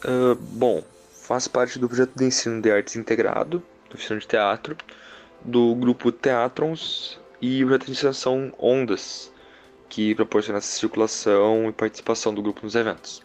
Uh, 0.04 0.34
bom, 0.36 0.84
faz 1.22 1.48
parte 1.48 1.78
do 1.78 1.88
projeto 1.88 2.14
de 2.16 2.26
ensino 2.26 2.60
de 2.60 2.72
artes 2.72 2.96
integrado 2.96 3.62
oficina 3.96 4.20
de 4.20 4.28
teatro, 4.28 4.78
do 5.44 5.74
grupo 5.76 6.12
Teatrons 6.12 7.20
e 7.42 7.64
o 7.64 7.68
projeto 7.68 7.86
de 7.88 7.92
extensão 7.94 8.54
Ondas, 8.60 9.32
que 9.96 10.14
proporciona 10.14 10.58
essa 10.58 10.78
circulação 10.78 11.70
e 11.70 11.72
participação 11.72 12.34
do 12.34 12.42
grupo 12.42 12.60
nos 12.64 12.76
eventos. 12.76 13.22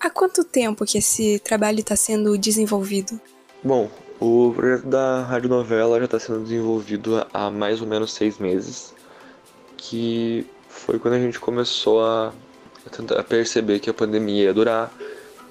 Há 0.00 0.10
quanto 0.10 0.42
tempo 0.42 0.84
que 0.84 0.98
esse 0.98 1.38
trabalho 1.38 1.78
está 1.78 1.94
sendo 1.94 2.36
desenvolvido? 2.36 3.20
Bom, 3.62 3.88
o 4.18 4.52
projeto 4.52 4.88
da 4.88 5.22
radionovela 5.22 5.96
já 6.00 6.06
está 6.06 6.18
sendo 6.18 6.40
desenvolvido 6.40 7.24
há 7.32 7.52
mais 7.52 7.80
ou 7.80 7.86
menos 7.86 8.12
seis 8.12 8.36
meses, 8.36 8.92
que 9.76 10.44
foi 10.68 10.98
quando 10.98 11.14
a 11.14 11.20
gente 11.20 11.38
começou 11.38 12.04
a, 12.04 12.32
a 13.16 13.22
perceber 13.22 13.78
que 13.78 13.88
a 13.88 13.94
pandemia 13.94 14.46
ia 14.46 14.54
durar 14.54 14.92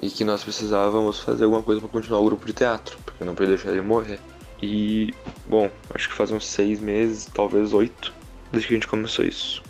e 0.02 0.10
que 0.10 0.26
nós 0.26 0.44
precisávamos 0.44 1.22
fazer 1.22 1.46
alguma 1.46 1.64
coisa 1.64 1.80
para 1.80 1.90
continuar 1.90 2.20
o 2.20 2.26
grupo 2.26 2.46
de 2.46 2.52
teatro, 2.52 2.98
porque 3.06 3.24
não 3.24 3.36
podia 3.36 3.56
deixar 3.56 3.72
ele 3.72 3.80
morrer. 3.80 4.20
E, 4.62 5.14
bom, 5.48 5.72
acho 5.94 6.10
que 6.10 6.16
faz 6.16 6.30
uns 6.30 6.46
seis 6.46 6.82
meses, 6.82 7.26
talvez 7.34 7.72
oito, 7.72 8.14
desde 8.52 8.68
que 8.68 8.74
a 8.74 8.78
gente 8.78 8.88
começou 8.88 9.24
isso. 9.24 9.66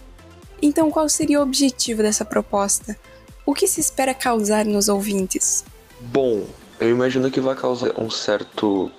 Então, 0.62 0.90
qual 0.90 1.08
seria 1.08 1.40
o 1.40 1.44
objetivo 1.44 2.02
dessa 2.02 2.26
proposta? 2.26 2.98
O 3.46 3.54
que 3.54 3.68
se 3.68 3.80
espera 3.80 4.14
causar 4.14 4.66
nos 4.66 4.90
ouvintes? 4.90 5.64
Bom, 6.00 6.46
eu 6.80 6.90
imagino 6.90 7.30
que 7.30 7.40
vai 7.40 7.56
causar 7.56 7.92
um 8.00 8.10
certo. 8.10 8.92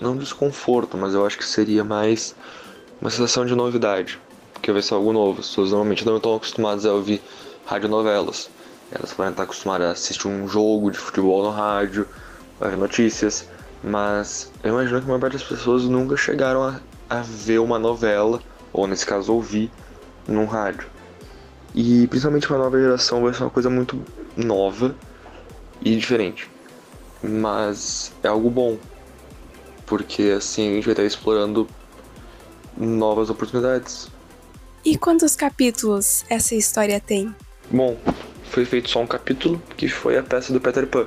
não 0.00 0.16
desconforto, 0.16 0.96
mas 0.96 1.14
eu 1.14 1.24
acho 1.26 1.36
que 1.36 1.44
seria 1.44 1.84
mais 1.84 2.34
uma 3.00 3.10
sensação 3.10 3.44
de 3.44 3.54
novidade. 3.54 4.18
Porque 4.52 4.72
vai 4.72 4.82
ser 4.82 4.94
algo 4.94 5.12
novo. 5.12 5.40
As 5.40 5.48
pessoas 5.48 5.70
normalmente 5.70 6.04
não 6.04 6.16
estão 6.16 6.34
acostumadas 6.34 6.84
a 6.86 6.92
ouvir 6.92 7.22
radionovelas. 7.66 8.50
Elas 8.90 9.12
podem 9.12 9.30
estar 9.30 9.42
acostumadas 9.42 9.88
a 9.88 9.92
assistir 9.92 10.26
um 10.26 10.48
jogo 10.48 10.90
de 10.90 10.98
futebol 10.98 11.42
no 11.42 11.50
rádio, 11.50 12.08
a 12.60 12.68
ver 12.68 12.76
notícias. 12.76 13.46
Mas 13.84 14.50
eu 14.64 14.72
imagino 14.72 15.00
que 15.02 15.10
a 15.10 15.18
parte 15.18 15.34
das 15.34 15.42
pessoas 15.42 15.84
nunca 15.84 16.16
chegaram 16.16 16.62
a, 16.62 16.80
a 17.08 17.20
ver 17.20 17.58
uma 17.58 17.78
novela, 17.78 18.40
ou 18.72 18.86
nesse 18.86 19.06
caso 19.06 19.32
ouvir, 19.32 19.70
num 20.28 20.44
rádio. 20.44 20.86
E 21.74 22.06
principalmente 22.06 22.46
para 22.46 22.56
a 22.56 22.60
nova 22.60 22.78
geração 22.78 23.22
vai 23.22 23.34
ser 23.34 23.42
uma 23.42 23.50
coisa 23.50 23.70
muito 23.70 24.00
nova 24.36 24.94
e 25.82 25.96
diferente. 25.96 26.50
Mas 27.22 28.12
é 28.22 28.28
algo 28.28 28.48
bom, 28.50 28.78
porque 29.86 30.34
assim 30.36 30.70
a 30.70 30.74
gente 30.74 30.84
vai 30.84 30.92
estar 30.92 31.04
explorando 31.04 31.66
novas 32.76 33.30
oportunidades. 33.30 34.08
E 34.84 34.96
quantos 34.96 35.34
capítulos 35.34 36.24
essa 36.28 36.54
história 36.54 37.00
tem? 37.00 37.34
Bom, 37.70 37.98
foi 38.44 38.64
feito 38.64 38.88
só 38.88 39.00
um 39.00 39.06
capítulo, 39.06 39.60
que 39.76 39.88
foi 39.88 40.16
a 40.16 40.22
peça 40.22 40.52
do 40.52 40.60
Peter 40.60 40.86
Pan. 40.86 41.06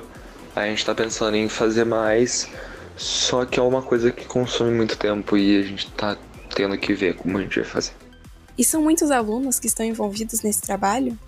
A 0.54 0.66
gente 0.66 0.84
tá 0.84 0.94
pensando 0.94 1.36
em 1.36 1.48
fazer 1.48 1.84
mais, 1.84 2.48
só 2.96 3.44
que 3.46 3.58
é 3.58 3.62
uma 3.62 3.82
coisa 3.82 4.12
que 4.12 4.26
consome 4.26 4.70
muito 4.70 4.96
tempo 4.96 5.36
e 5.36 5.58
a 5.58 5.62
gente 5.62 5.90
tá 5.92 6.16
tendo 6.54 6.76
que 6.76 6.92
ver 6.92 7.14
como 7.14 7.38
a 7.38 7.40
gente 7.40 7.58
vai 7.58 7.68
fazer. 7.68 8.01
E 8.56 8.64
são 8.64 8.82
muitos 8.82 9.10
alunos 9.10 9.58
que 9.58 9.66
estão 9.66 9.84
envolvidos 9.84 10.42
nesse 10.42 10.60
trabalho? 10.60 11.18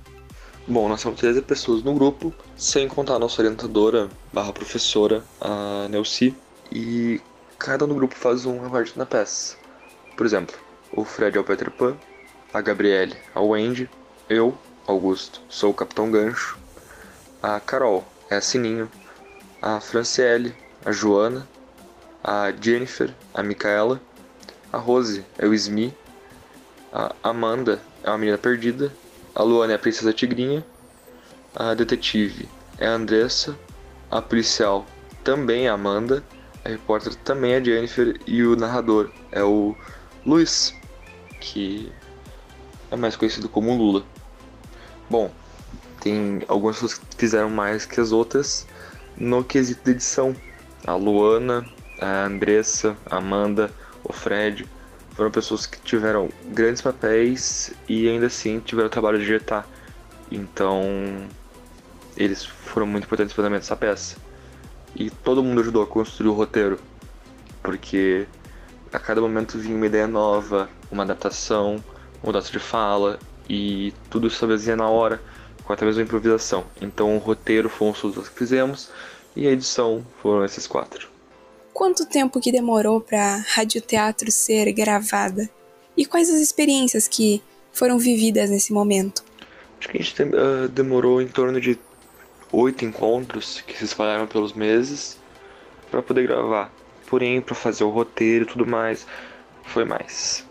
Bom, 0.66 0.88
nós 0.88 1.00
somos 1.00 1.20
13 1.20 1.42
pessoas 1.42 1.82
no 1.82 1.94
grupo, 1.94 2.32
sem 2.56 2.88
contar 2.88 3.16
a 3.16 3.18
nossa 3.18 3.40
orientadora 3.42 4.08
barra 4.32 4.52
professora, 4.52 5.22
a 5.40 5.86
Nelci, 5.90 6.34
e 6.72 7.20
cada 7.58 7.84
um 7.84 7.88
do 7.88 7.94
grupo 7.94 8.14
faz 8.14 8.46
uma 8.46 8.70
parte 8.70 8.98
na 8.98 9.04
peça. 9.04 9.56
Por 10.16 10.24
exemplo, 10.24 10.56
o 10.92 11.04
Fred 11.04 11.36
é 11.36 11.40
o 11.40 11.44
Peter 11.44 11.70
Pan, 11.70 11.96
a 12.52 12.60
Gabriele 12.60 13.16
a 13.34 13.40
Wendy, 13.40 13.90
eu, 14.28 14.56
Augusto, 14.86 15.40
sou 15.48 15.70
o 15.70 15.74
Capitão 15.74 16.10
Gancho, 16.10 16.58
a 17.42 17.60
Carol 17.60 18.04
é 18.30 18.36
a 18.36 18.40
Sininho, 18.40 18.90
a 19.60 19.80
Franciele, 19.80 20.54
a 20.84 20.92
Joana, 20.92 21.46
a 22.22 22.52
Jennifer, 22.58 23.14
a 23.34 23.42
Micaela, 23.42 24.00
a 24.72 24.78
Rose 24.78 25.24
é 25.36 25.46
o 25.46 25.52
Smi, 25.52 25.94
a 26.94 27.12
Amanda 27.24 27.80
é 28.04 28.08
uma 28.08 28.18
menina 28.18 28.38
perdida, 28.38 28.92
a 29.34 29.42
Luana 29.42 29.72
é 29.72 29.76
a 29.76 29.78
princesa 29.80 30.12
tigrinha, 30.12 30.64
a 31.52 31.74
detetive 31.74 32.48
é 32.78 32.86
a 32.86 32.92
Andressa, 32.92 33.58
a 34.12 34.22
policial 34.22 34.86
também 35.24 35.66
é 35.66 35.70
a 35.70 35.74
Amanda, 35.74 36.22
a 36.64 36.68
repórter 36.68 37.12
também 37.16 37.54
é 37.54 37.56
a 37.56 37.64
Jennifer. 37.64 38.16
E 38.28 38.44
o 38.44 38.54
narrador 38.54 39.10
é 39.32 39.42
o 39.42 39.74
Luiz, 40.24 40.72
que 41.40 41.92
é 42.92 42.96
mais 42.96 43.16
conhecido 43.16 43.48
como 43.48 43.76
Lula. 43.76 44.04
Bom, 45.10 45.32
tem 46.00 46.42
algumas 46.46 46.76
pessoas 46.76 46.94
que 46.94 47.16
fizeram 47.16 47.50
mais 47.50 47.84
que 47.84 48.00
as 48.00 48.12
outras, 48.12 48.68
no 49.16 49.42
quesito 49.42 49.82
de 49.84 49.90
edição. 49.90 50.36
A 50.86 50.94
Luana, 50.94 51.66
a 52.00 52.26
Andressa, 52.26 52.96
a 53.06 53.16
Amanda, 53.16 53.72
o 54.04 54.12
Fred 54.12 54.68
foram 55.14 55.30
pessoas 55.30 55.64
que 55.66 55.80
tiveram 55.80 56.28
grandes 56.46 56.82
papéis 56.82 57.72
e 57.88 58.08
ainda 58.08 58.26
assim 58.26 58.60
tiveram 58.60 58.88
o 58.88 58.90
trabalho 58.90 59.18
de 59.18 59.32
editar. 59.32 59.66
Então, 60.30 60.82
eles 62.16 62.44
foram 62.44 62.86
muito 62.86 63.04
importantes 63.04 63.34
para 63.34 63.48
dessa 63.48 63.76
peça. 63.76 64.16
E 64.94 65.10
todo 65.10 65.42
mundo 65.42 65.60
ajudou 65.60 65.82
a 65.82 65.86
construir 65.86 66.28
o 66.28 66.32
roteiro, 66.32 66.78
porque 67.62 68.26
a 68.92 68.98
cada 68.98 69.20
momento 69.20 69.58
vinha 69.58 69.76
uma 69.76 69.86
ideia 69.86 70.06
nova, 70.06 70.68
uma 70.90 71.02
adaptação, 71.02 71.82
uma 72.22 72.26
mudança 72.26 72.50
de 72.50 72.58
fala, 72.58 73.18
e 73.48 73.92
tudo 74.10 74.26
isso 74.26 74.40
talvez 74.40 74.66
ia 74.66 74.76
na 74.76 74.88
hora 74.88 75.20
com 75.64 75.72
até 75.72 75.84
mesmo 75.84 76.02
improvisação. 76.02 76.64
Então 76.80 77.16
o 77.16 77.18
roteiro 77.18 77.68
foram 77.68 77.92
os 77.92 78.28
que 78.28 78.38
fizemos 78.38 78.90
e 79.34 79.46
a 79.46 79.50
edição 79.50 80.04
foram 80.22 80.44
esses 80.44 80.66
quatro. 80.66 81.13
Quanto 81.74 82.06
tempo 82.06 82.40
que 82.40 82.52
demorou 82.52 83.00
para 83.00 83.38
radioteatro 83.48 84.30
ser 84.30 84.72
gravada? 84.72 85.50
E 85.96 86.06
quais 86.06 86.30
as 86.30 86.40
experiências 86.40 87.08
que 87.08 87.42
foram 87.72 87.98
vividas 87.98 88.48
nesse 88.48 88.72
momento? 88.72 89.24
Acho 89.80 89.88
que 89.88 89.98
a 89.98 90.00
gente 90.00 90.22
uh, 90.22 90.68
demorou 90.68 91.20
em 91.20 91.26
torno 91.26 91.60
de 91.60 91.76
oito 92.52 92.84
encontros 92.84 93.60
que 93.66 93.76
se 93.76 93.86
espalharam 93.86 94.28
pelos 94.28 94.52
meses 94.52 95.18
para 95.90 96.00
poder 96.00 96.28
gravar. 96.28 96.72
Porém, 97.08 97.40
para 97.40 97.56
fazer 97.56 97.82
o 97.82 97.90
roteiro 97.90 98.44
e 98.44 98.48
tudo 98.48 98.64
mais, 98.64 99.04
foi 99.64 99.84
mais. 99.84 100.46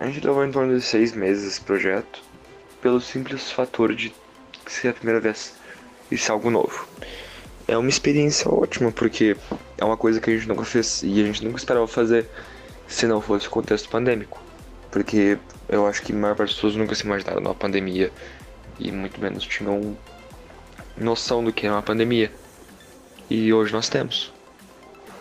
A 0.00 0.06
gente 0.06 0.26
levou 0.26 0.44
em 0.44 0.50
torno 0.50 0.76
de 0.76 0.84
seis 0.84 1.12
meses 1.12 1.52
esse 1.52 1.60
projeto, 1.60 2.20
pelo 2.82 3.00
simples 3.00 3.48
fator 3.48 3.94
de 3.94 4.12
ser 4.66 4.88
a 4.88 4.92
primeira 4.92 5.20
vez. 5.20 5.54
Isso 6.10 6.32
é 6.32 6.34
algo 6.34 6.50
novo. 6.50 6.84
É 7.68 7.78
uma 7.78 7.88
experiência 7.88 8.50
ótima, 8.50 8.90
porque 8.90 9.36
é 9.78 9.84
uma 9.84 9.96
coisa 9.96 10.20
que 10.20 10.30
a 10.30 10.34
gente 10.36 10.48
nunca 10.48 10.64
fez 10.64 11.02
e 11.02 11.22
a 11.22 11.26
gente 11.26 11.44
nunca 11.44 11.58
esperava 11.58 11.86
fazer 11.86 12.28
se 12.86 13.06
não 13.06 13.20
fosse 13.20 13.46
o 13.46 13.50
contexto 13.50 13.88
pandêmico. 13.88 14.40
Porque 14.90 15.38
eu 15.68 15.86
acho 15.86 16.02
que 16.02 16.12
a 16.12 16.16
maior 16.16 16.36
parte 16.36 16.50
das 16.50 16.56
pessoas 16.56 16.76
nunca 16.76 16.94
se 16.94 17.04
imaginaram 17.04 17.40
numa 17.40 17.54
pandemia 17.54 18.12
e 18.78 18.92
muito 18.92 19.20
menos 19.20 19.44
tinham 19.44 19.96
noção 20.96 21.42
do 21.42 21.52
que 21.52 21.66
é 21.66 21.70
uma 21.70 21.82
pandemia. 21.82 22.30
E 23.28 23.52
hoje 23.52 23.72
nós 23.72 23.88
temos. 23.88 24.32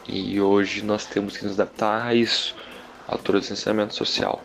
E 0.07 0.39
hoje 0.39 0.83
nós 0.83 1.05
temos 1.05 1.37
que 1.37 1.45
nos 1.45 1.53
adaptar 1.53 2.05
a 2.05 2.13
isso, 2.13 2.55
a 3.07 3.17
todo 3.17 3.35
o 3.35 3.39
distanciamento 3.39 3.95
social. 3.95 4.43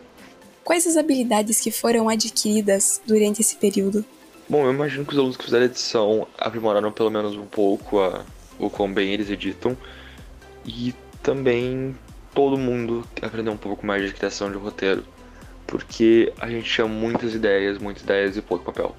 Quais 0.63 0.87
as 0.87 0.97
habilidades 0.97 1.59
que 1.59 1.71
foram 1.71 2.07
adquiridas 2.07 3.01
durante 3.05 3.41
esse 3.41 3.55
período? 3.55 4.05
Bom, 4.47 4.65
eu 4.65 4.73
imagino 4.73 5.05
que 5.05 5.11
os 5.13 5.17
alunos 5.19 5.37
que 5.37 5.43
fizeram 5.43 5.65
edição 5.65 6.27
aprimoraram 6.37 6.91
pelo 6.91 7.09
menos 7.09 7.35
um 7.35 7.45
pouco 7.45 7.99
a, 7.99 8.23
o 8.57 8.69
quão 8.69 8.91
bem 8.91 9.13
eles 9.13 9.29
editam. 9.29 9.77
E 10.65 10.93
também 11.21 11.95
todo 12.33 12.57
mundo 12.57 13.05
aprendeu 13.21 13.53
um 13.53 13.57
pouco 13.57 13.85
mais 13.85 14.05
de 14.05 14.13
criação 14.13 14.51
de 14.51 14.57
roteiro. 14.57 15.03
Porque 15.67 16.33
a 16.39 16.49
gente 16.49 16.69
tinha 16.69 16.87
muitas 16.87 17.33
ideias, 17.33 17.77
muitas 17.77 18.03
ideias 18.03 18.37
e 18.37 18.41
pouco 18.41 18.65
papel. 18.65 18.95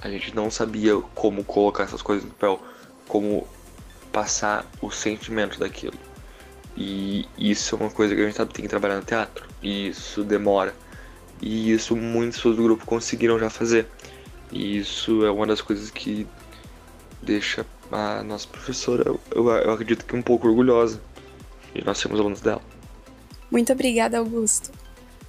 A 0.00 0.08
gente 0.08 0.34
não 0.34 0.50
sabia 0.50 0.96
como 1.14 1.42
colocar 1.42 1.84
essas 1.84 2.02
coisas 2.02 2.24
no 2.24 2.30
papel, 2.30 2.60
como 3.08 3.46
passar 4.12 4.66
o 4.80 4.90
sentimento 4.90 5.58
daquilo. 5.58 5.98
E 6.76 7.26
isso 7.38 7.74
é 7.74 7.78
uma 7.78 7.90
coisa 7.90 8.14
que 8.14 8.20
a 8.20 8.26
gente 8.26 8.36
tem 8.36 8.62
que 8.62 8.68
trabalhar 8.68 8.96
no 8.96 9.04
teatro. 9.04 9.46
E 9.62 9.88
isso 9.88 10.22
demora. 10.22 10.74
E 11.40 11.72
isso 11.72 11.96
pessoas 11.96 12.56
do 12.56 12.62
grupo 12.62 12.84
conseguiram 12.84 13.38
já 13.38 13.48
fazer. 13.48 13.86
E 14.52 14.78
isso 14.78 15.24
é 15.24 15.30
uma 15.30 15.46
das 15.46 15.60
coisas 15.60 15.90
que 15.90 16.26
deixa 17.22 17.64
a 17.90 18.22
nossa 18.22 18.46
professora, 18.48 19.04
eu, 19.06 19.48
eu 19.48 19.70
acredito 19.72 20.04
que 20.04 20.16
um 20.16 20.22
pouco 20.22 20.48
orgulhosa 20.48 21.00
de 21.74 21.84
nós 21.84 21.98
sermos 21.98 22.20
alunos 22.20 22.40
dela. 22.40 22.62
Muito 23.50 23.72
obrigada, 23.72 24.18
Augusto. 24.18 24.70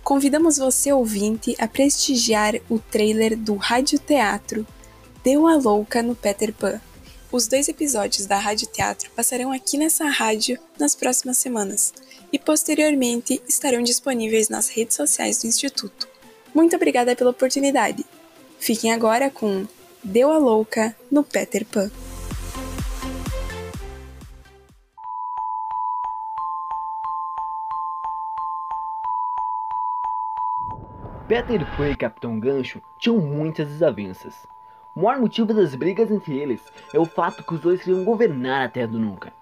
Convidamos 0.04 0.58
você, 0.58 0.92
ouvinte, 0.92 1.56
a 1.60 1.68
prestigiar 1.68 2.56
o 2.70 2.80
trailer 2.80 3.38
do 3.38 3.56
Rádio 3.56 4.00
Teatro 4.00 4.66
Deu 5.24 5.46
a 5.46 5.56
Louca 5.56 6.02
no 6.02 6.16
Peter 6.16 6.54
Pan. 6.54 6.80
Os 7.30 7.48
dois 7.48 7.68
episódios 7.68 8.26
da 8.26 8.38
Rádio 8.38 8.68
Teatro 8.68 9.12
passarão 9.14 9.52
aqui 9.52 9.78
nessa 9.78 10.06
rádio 10.06 10.58
nas 10.80 10.96
próximas 10.96 11.38
semanas 11.38 11.94
e 12.32 12.40
posteriormente 12.40 13.42
estarão 13.46 13.84
disponíveis 13.84 14.48
nas 14.48 14.70
redes 14.70 14.96
sociais 14.96 15.38
do 15.40 15.48
Instituto. 15.48 16.08
Muito 16.56 16.76
obrigada 16.78 17.14
pela 17.14 17.32
oportunidade. 17.32 18.06
Fiquem 18.58 18.94
agora 18.94 19.30
com 19.30 19.68
Deu 20.02 20.32
a 20.32 20.38
Louca 20.38 20.96
no 21.12 21.24
Peter 21.24 21.66
Pan. 21.66 21.92
Peter 31.27 31.65
Pan 31.75 31.89
e 31.89 31.96
Capitão 31.96 32.39
Gancho 32.39 32.81
tinham 33.00 33.17
muitas 33.17 33.67
desavenças. 33.67 34.48
O 34.96 35.01
maior 35.01 35.19
motivo 35.19 35.53
das 35.53 35.75
brigas 35.75 36.10
entre 36.10 36.38
eles 36.38 36.62
é 36.93 37.00
o 37.00 37.05
fato 37.05 37.43
que 37.43 37.53
os 37.53 37.60
dois 37.60 37.84
queriam 37.84 38.03
governar 38.03 38.65
a 38.65 38.69
Terra 38.69 38.88
do 38.88 39.00
Nunca. 39.00 39.34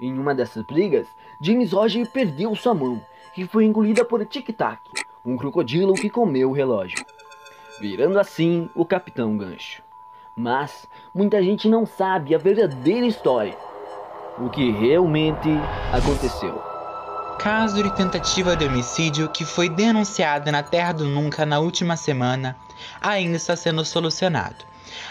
Em 0.00 0.18
uma 0.18 0.34
dessas 0.34 0.64
brigas, 0.64 1.06
James 1.40 1.72
Roger 1.72 2.10
perdeu 2.10 2.54
sua 2.54 2.74
mão 2.74 3.00
e 3.36 3.46
foi 3.46 3.64
engolida 3.64 4.04
por 4.04 4.24
Tic 4.24 4.48
Tac, 4.56 4.80
um 5.24 5.36
crocodilo 5.36 5.94
que 5.94 6.08
comeu 6.08 6.50
o 6.50 6.54
relógio 6.54 7.04
virando 7.82 8.18
assim 8.20 8.70
o 8.76 8.84
Capitão 8.84 9.36
Gancho. 9.36 9.82
Mas 10.36 10.86
muita 11.12 11.42
gente 11.42 11.68
não 11.68 11.84
sabe 11.84 12.32
a 12.32 12.38
verdadeira 12.38 13.04
história, 13.04 13.56
o 14.38 14.48
que 14.48 14.70
realmente 14.70 15.48
aconteceu. 15.92 16.71
Caso 17.42 17.82
de 17.82 17.90
tentativa 17.90 18.54
de 18.54 18.64
homicídio 18.64 19.28
que 19.28 19.44
foi 19.44 19.68
denunciado 19.68 20.52
na 20.52 20.62
Terra 20.62 20.92
do 20.92 21.06
Nunca 21.06 21.44
na 21.44 21.58
última 21.58 21.96
semana 21.96 22.56
ainda 23.00 23.36
está 23.36 23.56
sendo 23.56 23.84
solucionado. 23.84 24.64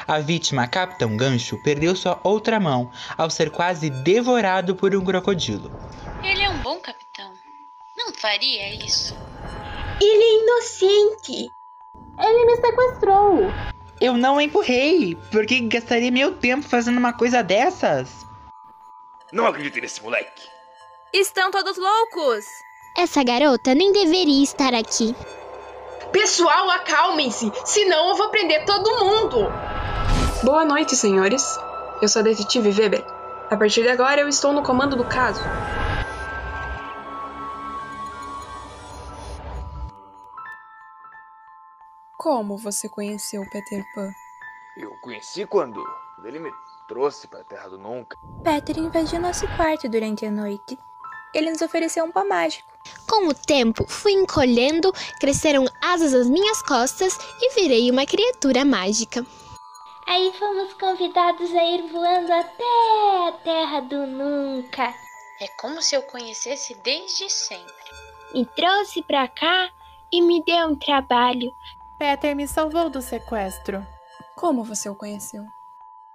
A 0.08 0.18
vítima, 0.20 0.66
Capitão 0.66 1.18
Gancho, 1.18 1.62
perdeu 1.62 1.94
sua 1.94 2.22
outra 2.24 2.58
mão 2.58 2.90
ao 3.18 3.30
ser 3.30 3.52
quase 3.52 3.90
devorado 3.90 4.78
por 4.78 4.96
um 4.96 5.04
crocodilo. 5.04 5.70
Ele 6.24 6.42
é 6.42 6.50
um 6.50 6.60
bom 6.60 6.80
capitão. 6.80 7.34
Não 7.98 8.14
faria 8.14 8.76
isso. 8.76 9.14
Ele 10.02 10.24
é 10.24 10.44
inocente. 10.44 11.52
Ele 12.18 12.46
me 12.46 12.56
sequestrou. 12.56 13.52
Eu 14.00 14.16
não 14.16 14.40
empurrei. 14.40 15.16
Por 15.34 15.46
que 15.46 15.60
gastaria 15.68 16.10
meu 16.10 16.34
tempo 16.34 16.66
fazendo 16.66 16.98
uma 16.98 17.12
coisa 17.12 17.44
dessas? 17.44 18.26
Não 19.34 19.46
acredito 19.46 19.82
nesse 19.82 20.02
moleque. 20.02 20.61
Estão 21.14 21.52
todos 21.52 21.78
loucos. 21.78 22.46
Essa 22.96 23.22
garota 23.22 23.76
nem 23.76 23.92
deveria 23.92 24.44
estar 24.44 24.74
aqui. 24.74 25.14
Pessoal, 26.10 26.70
acalmem-se, 26.70 27.52
senão 27.66 28.10
eu 28.10 28.16
vou 28.16 28.30
prender 28.30 28.64
todo 28.64 29.06
mundo. 29.06 29.40
Boa 30.42 30.64
noite, 30.64 30.96
senhores. 30.96 31.44
Eu 32.02 32.08
sou 32.08 32.22
a 32.22 32.24
detetive 32.24 32.70
Weber. 32.70 33.06
A 33.50 33.58
partir 33.58 33.82
de 33.82 33.90
agora 33.90 34.22
eu 34.22 34.30
estou 34.30 34.54
no 34.54 34.64
comando 34.64 34.96
do 34.96 35.04
caso. 35.04 35.42
Como 42.18 42.58
você 42.58 42.88
conheceu 42.88 43.44
Peter 43.52 43.84
Pan? 43.94 44.12
Eu 44.78 44.92
conheci 45.02 45.46
quando 45.46 45.84
ele 46.24 46.40
me 46.40 46.52
trouxe 46.88 47.28
para 47.28 47.42
a 47.42 47.44
Terra 47.44 47.68
do 47.68 47.78
Nunca. 47.78 48.18
Peter 48.42 48.78
invadiu 48.78 49.20
nosso 49.20 49.46
quarto 49.58 49.90
durante 49.90 50.26
a 50.26 50.32
noite. 50.32 50.80
Ele 51.34 51.50
nos 51.50 51.62
ofereceu 51.62 52.04
um 52.04 52.12
pó 52.12 52.26
mágico. 52.26 52.70
Com 53.08 53.28
o 53.28 53.34
tempo, 53.34 53.86
fui 53.88 54.14
encolhendo, 54.14 54.92
cresceram 55.20 55.66
asas 55.82 56.14
às 56.14 56.30
minhas 56.30 56.62
costas 56.62 57.18
e 57.42 57.54
virei 57.54 57.92
uma 57.92 58.06
criatura 58.06 58.66
mágica. 58.66 59.26
Aí 60.08 60.34
fomos 60.34 60.74
convidados 60.74 61.54
a 61.56 61.64
ir 61.64 61.90
voando 61.92 62.34
até 62.34 63.28
a 63.28 63.32
Terra 63.44 63.80
do 63.82 64.08
Nunca. 64.08 64.94
É 65.40 65.48
como 65.60 65.82
se 65.82 65.96
eu 65.96 66.02
conhecesse 66.04 66.76
desde 66.84 67.30
sempre. 67.30 67.72
Me 68.34 68.46
trouxe 68.46 69.02
pra 69.04 69.28
cá 69.28 69.70
e 70.12 70.22
me 70.22 70.44
deu 70.44 70.68
um 70.68 70.76
trabalho. 70.76 71.52
Peter 71.98 72.36
me 72.36 72.48
salvou 72.48 72.90
do 72.90 73.02
sequestro. 73.02 73.86
Como 74.36 74.64
você 74.64 74.90
o 74.90 74.96
conheceu? 74.96 75.44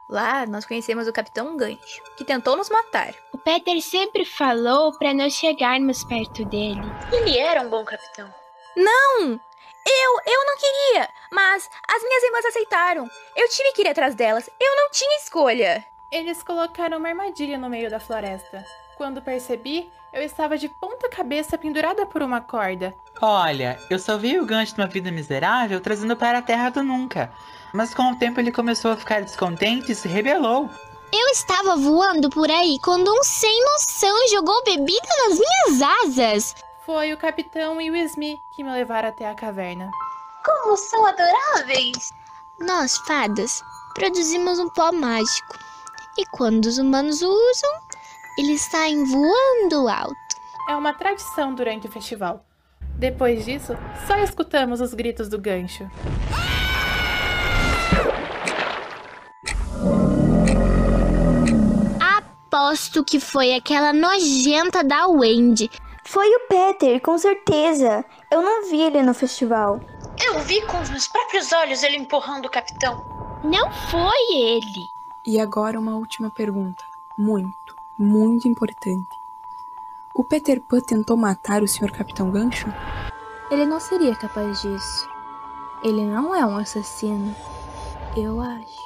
Lá 0.08 0.46
nós 0.46 0.64
conhecemos 0.64 1.08
o 1.08 1.12
Capitão 1.12 1.56
Gancho, 1.56 2.00
que 2.16 2.24
tentou 2.24 2.56
nos 2.56 2.70
matar. 2.70 3.12
O 3.32 3.38
Peter 3.38 3.80
sempre 3.80 4.24
falou 4.24 4.96
para 4.96 5.12
não 5.12 5.28
chegarmos 5.28 6.04
perto 6.04 6.44
dele. 6.44 6.82
Ele 7.12 7.36
era 7.36 7.62
um 7.62 7.68
bom 7.68 7.84
capitão. 7.84 8.32
Não! 8.76 9.40
Eu, 9.88 10.20
eu 10.26 10.46
não 10.46 10.56
queria, 10.58 11.08
mas 11.32 11.68
as 11.88 12.02
minhas 12.02 12.22
irmãs 12.22 12.44
aceitaram. 12.44 13.10
Eu 13.34 13.48
tive 13.48 13.72
que 13.72 13.82
ir 13.82 13.88
atrás 13.88 14.14
delas. 14.14 14.48
Eu 14.60 14.76
não 14.76 14.90
tinha 14.90 15.16
escolha. 15.18 15.84
Eles 16.10 16.42
colocaram 16.42 16.98
uma 16.98 17.08
armadilha 17.08 17.58
no 17.58 17.68
meio 17.68 17.90
da 17.90 18.00
floresta. 18.00 18.64
Quando 18.96 19.22
percebi, 19.22 19.90
eu 20.12 20.22
estava 20.22 20.56
de 20.56 20.68
ponta 20.68 21.08
cabeça 21.08 21.58
pendurada 21.58 22.06
por 22.06 22.22
uma 22.22 22.40
corda. 22.40 22.94
Olha, 23.20 23.78
eu 23.90 23.98
salvei 23.98 24.38
o 24.38 24.46
gancho 24.46 24.74
de 24.74 24.80
uma 24.80 24.86
vida 24.86 25.10
miserável 25.10 25.80
trazendo 25.80 26.16
para 26.16 26.38
a 26.38 26.42
terra 26.42 26.70
do 26.70 26.82
nunca. 26.82 27.32
Mas 27.76 27.92
com 27.92 28.10
o 28.10 28.16
tempo 28.16 28.40
ele 28.40 28.50
começou 28.50 28.90
a 28.92 28.96
ficar 28.96 29.20
descontente 29.20 29.92
e 29.92 29.94
se 29.94 30.08
rebelou. 30.08 30.70
Eu 31.12 31.28
estava 31.28 31.76
voando 31.76 32.30
por 32.30 32.50
aí 32.50 32.78
quando 32.82 33.12
um 33.12 33.22
sem 33.22 33.62
noção 33.64 34.28
jogou 34.30 34.64
bebida 34.64 35.08
nas 35.28 35.38
minhas 35.38 35.90
asas. 36.02 36.54
Foi 36.86 37.12
o 37.12 37.18
capitão 37.18 37.78
e 37.78 37.90
o 37.90 37.96
Smee 38.08 38.38
que 38.54 38.64
me 38.64 38.72
levaram 38.72 39.10
até 39.10 39.28
a 39.28 39.34
caverna. 39.34 39.90
Como 40.42 40.74
são 40.74 41.04
adoráveis! 41.04 42.10
Nós, 42.58 42.96
fadas, 42.96 43.62
produzimos 43.92 44.58
um 44.58 44.70
pó 44.70 44.90
mágico. 44.90 45.58
E 46.16 46.24
quando 46.30 46.64
os 46.64 46.78
humanos 46.78 47.20
o 47.20 47.28
usam, 47.28 47.70
eles 48.38 48.62
saem 48.62 49.04
voando 49.04 49.86
alto. 49.86 50.16
É 50.66 50.74
uma 50.74 50.94
tradição 50.94 51.54
durante 51.54 51.88
o 51.88 51.92
festival. 51.92 52.42
Depois 52.94 53.44
disso, 53.44 53.76
só 54.06 54.16
escutamos 54.16 54.80
os 54.80 54.94
gritos 54.94 55.28
do 55.28 55.38
gancho. 55.38 55.90
Aposto 62.56 63.04
que 63.04 63.20
foi 63.20 63.52
aquela 63.52 63.92
nojenta 63.92 64.82
da 64.82 65.06
Wendy. 65.06 65.70
Foi 66.06 66.26
o 66.26 66.48
Peter, 66.48 66.98
com 67.02 67.18
certeza. 67.18 68.02
Eu 68.30 68.40
não 68.40 68.70
vi 68.70 68.80
ele 68.80 69.02
no 69.02 69.12
festival. 69.12 69.78
Eu 70.24 70.38
vi 70.38 70.62
com 70.62 70.80
os 70.80 70.88
meus 70.88 71.06
próprios 71.06 71.52
olhos 71.52 71.82
ele 71.82 71.98
empurrando 71.98 72.46
o 72.46 72.50
capitão. 72.50 73.04
Não 73.44 73.70
foi 73.90 74.34
ele. 74.34 74.88
E 75.26 75.38
agora 75.38 75.78
uma 75.78 75.96
última 75.96 76.30
pergunta. 76.30 76.82
Muito, 77.18 77.76
muito 77.98 78.48
importante. 78.48 79.06
O 80.14 80.24
Peter 80.24 80.58
Pan 80.62 80.80
tentou 80.80 81.14
matar 81.14 81.62
o 81.62 81.68
Sr. 81.68 81.92
Capitão 81.92 82.30
Gancho? 82.30 82.72
Ele 83.50 83.66
não 83.66 83.78
seria 83.78 84.16
capaz 84.16 84.62
disso. 84.62 85.06
Ele 85.84 86.06
não 86.06 86.34
é 86.34 86.46
um 86.46 86.56
assassino. 86.56 87.36
Eu 88.16 88.40
acho. 88.40 88.85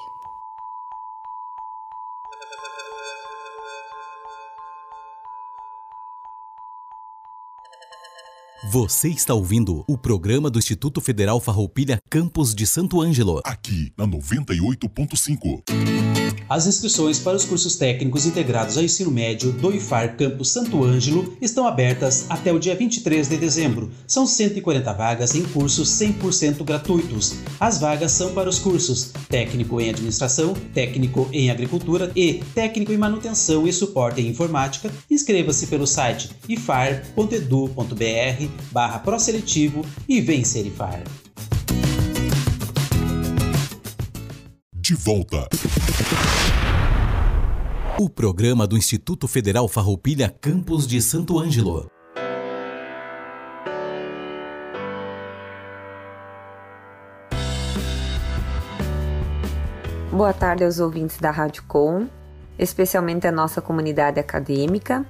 Você 8.72 9.09
está 9.09 9.35
ouvindo 9.35 9.85
o 9.88 9.98
programa 9.98 10.48
do 10.48 10.56
Instituto 10.56 11.00
Federal 11.00 11.40
Farroupilha 11.40 11.98
Campos 12.09 12.54
de 12.54 12.64
Santo 12.68 13.02
Ângelo. 13.02 13.40
Aqui 13.42 13.92
na 13.98 14.06
98.5. 14.06 15.62
As 16.48 16.68
inscrições 16.68 17.18
para 17.18 17.37
os 17.37 17.44
cursos 17.44 17.74
técnicos 17.74 18.26
integrados 18.26 18.76
ao 18.76 18.85
ensino 18.85 19.11
médio 19.11 19.50
do 19.50 19.74
IFAR 19.74 20.16
Campus 20.16 20.50
Santo 20.50 20.85
Ângelo 20.85 21.37
estão 21.40 21.66
abertas 21.66 22.26
até 22.28 22.52
o 22.52 22.61
dia 22.61 22.76
23 22.76 23.28
de 23.28 23.37
dezembro. 23.37 23.90
São 24.06 24.24
140 24.24 24.92
vagas 24.92 25.35
em 25.35 25.42
cursos 25.42 25.88
100% 25.88 26.62
gratuitos. 26.62 27.35
As 27.59 27.80
vagas 27.80 28.12
são 28.12 28.33
para 28.35 28.48
os 28.48 28.61
cursos 28.61 29.11
técnico 29.28 29.80
em 29.80 29.90
administração, 29.90 30.54
técnico 30.72 31.28
em 31.33 31.50
agricultura 31.50 32.12
e 32.14 32.35
técnico 32.54 32.92
em 32.92 32.98
manutenção 32.98 33.66
e 33.66 33.72
suporte 33.72 34.20
em 34.20 34.28
informática. 34.28 34.92
Inscreva-se 35.11 35.66
pelo 35.66 35.88
site 35.88 36.30
ifar.edu.br 36.48 38.59
barra 38.70 38.98
proseletivo 38.98 39.84
e 40.08 40.20
vem 40.20 40.44
ser 40.44 40.66
IFAR. 40.66 41.02
De 44.74 44.94
volta. 44.94 45.48
O 47.98 48.08
programa 48.08 48.66
do 48.66 48.76
Instituto 48.76 49.28
Federal 49.28 49.68
Farroupilha 49.68 50.28
Campos 50.40 50.86
de 50.86 51.00
Santo 51.02 51.38
Ângelo. 51.38 51.90
Boa 60.10 60.32
tarde 60.32 60.64
aos 60.64 60.80
ouvintes 60.80 61.18
da 61.18 61.30
Rádio 61.30 61.62
Com, 61.68 62.08
especialmente 62.58 63.26
a 63.26 63.32
nossa 63.32 63.60
comunidade 63.60 64.18
acadêmica. 64.18 65.06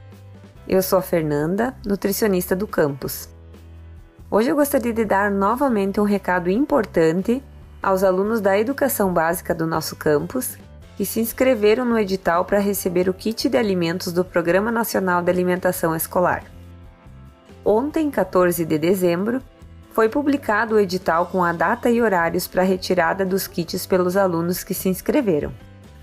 Eu 0.68 0.82
sou 0.82 0.98
a 0.98 1.02
Fernanda, 1.02 1.74
nutricionista 1.86 2.54
do 2.54 2.66
campus. 2.66 3.28
Hoje 4.32 4.48
eu 4.48 4.54
gostaria 4.54 4.92
de 4.92 5.04
dar 5.04 5.28
novamente 5.28 6.00
um 6.00 6.04
recado 6.04 6.48
importante 6.48 7.42
aos 7.82 8.04
alunos 8.04 8.40
da 8.40 8.56
educação 8.56 9.12
básica 9.12 9.52
do 9.52 9.66
nosso 9.66 9.96
campus 9.96 10.56
que 10.96 11.04
se 11.04 11.18
inscreveram 11.18 11.84
no 11.84 11.98
edital 11.98 12.44
para 12.44 12.60
receber 12.60 13.08
o 13.08 13.12
kit 13.12 13.48
de 13.48 13.58
alimentos 13.58 14.12
do 14.12 14.24
Programa 14.24 14.70
Nacional 14.70 15.20
de 15.20 15.32
Alimentação 15.32 15.96
Escolar. 15.96 16.44
Ontem, 17.64 18.08
14 18.08 18.64
de 18.64 18.78
dezembro, 18.78 19.42
foi 19.90 20.08
publicado 20.08 20.76
o 20.76 20.78
edital 20.78 21.26
com 21.26 21.42
a 21.42 21.52
data 21.52 21.90
e 21.90 22.00
horários 22.00 22.46
para 22.46 22.62
retirada 22.62 23.26
dos 23.26 23.48
kits 23.48 23.84
pelos 23.84 24.16
alunos 24.16 24.62
que 24.62 24.74
se 24.74 24.88
inscreveram. 24.88 25.52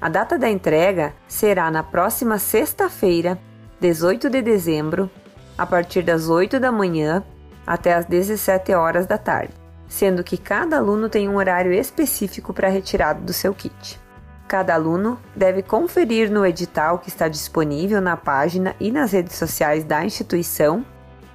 A 0.01 0.09
data 0.09 0.37
da 0.37 0.49
entrega 0.49 1.13
será 1.29 1.71
na 1.71 1.81
próxima 1.81 2.37
sexta-feira, 2.37 3.39
18 3.79 4.29
de 4.29 4.41
dezembro, 4.41 5.09
a 5.57 5.65
partir 5.65 6.01
das 6.01 6.27
8 6.27 6.59
da 6.59 6.73
manhã 6.73 7.23
até 7.67 7.93
as 7.93 8.05
17 8.05 8.73
horas 8.73 9.05
da 9.05 9.17
tarde, 9.17 9.53
sendo 9.89 10.23
que 10.23 10.37
cada 10.37 10.77
aluno 10.77 11.09
tem 11.09 11.27
um 11.27 11.35
horário 11.35 11.73
específico 11.73 12.53
para 12.53 12.69
a 12.69 12.71
retirada 12.71 13.19
do 13.19 13.33
seu 13.33 13.53
kit. 13.53 13.99
Cada 14.47 14.73
aluno 14.73 15.19
deve 15.35 15.61
conferir 15.61 16.31
no 16.31 16.45
edital 16.45 16.99
que 16.99 17.09
está 17.09 17.27
disponível 17.27 17.99
na 17.99 18.15
página 18.15 18.73
e 18.79 18.89
nas 18.89 19.11
redes 19.11 19.35
sociais 19.35 19.83
da 19.83 20.05
instituição 20.05 20.85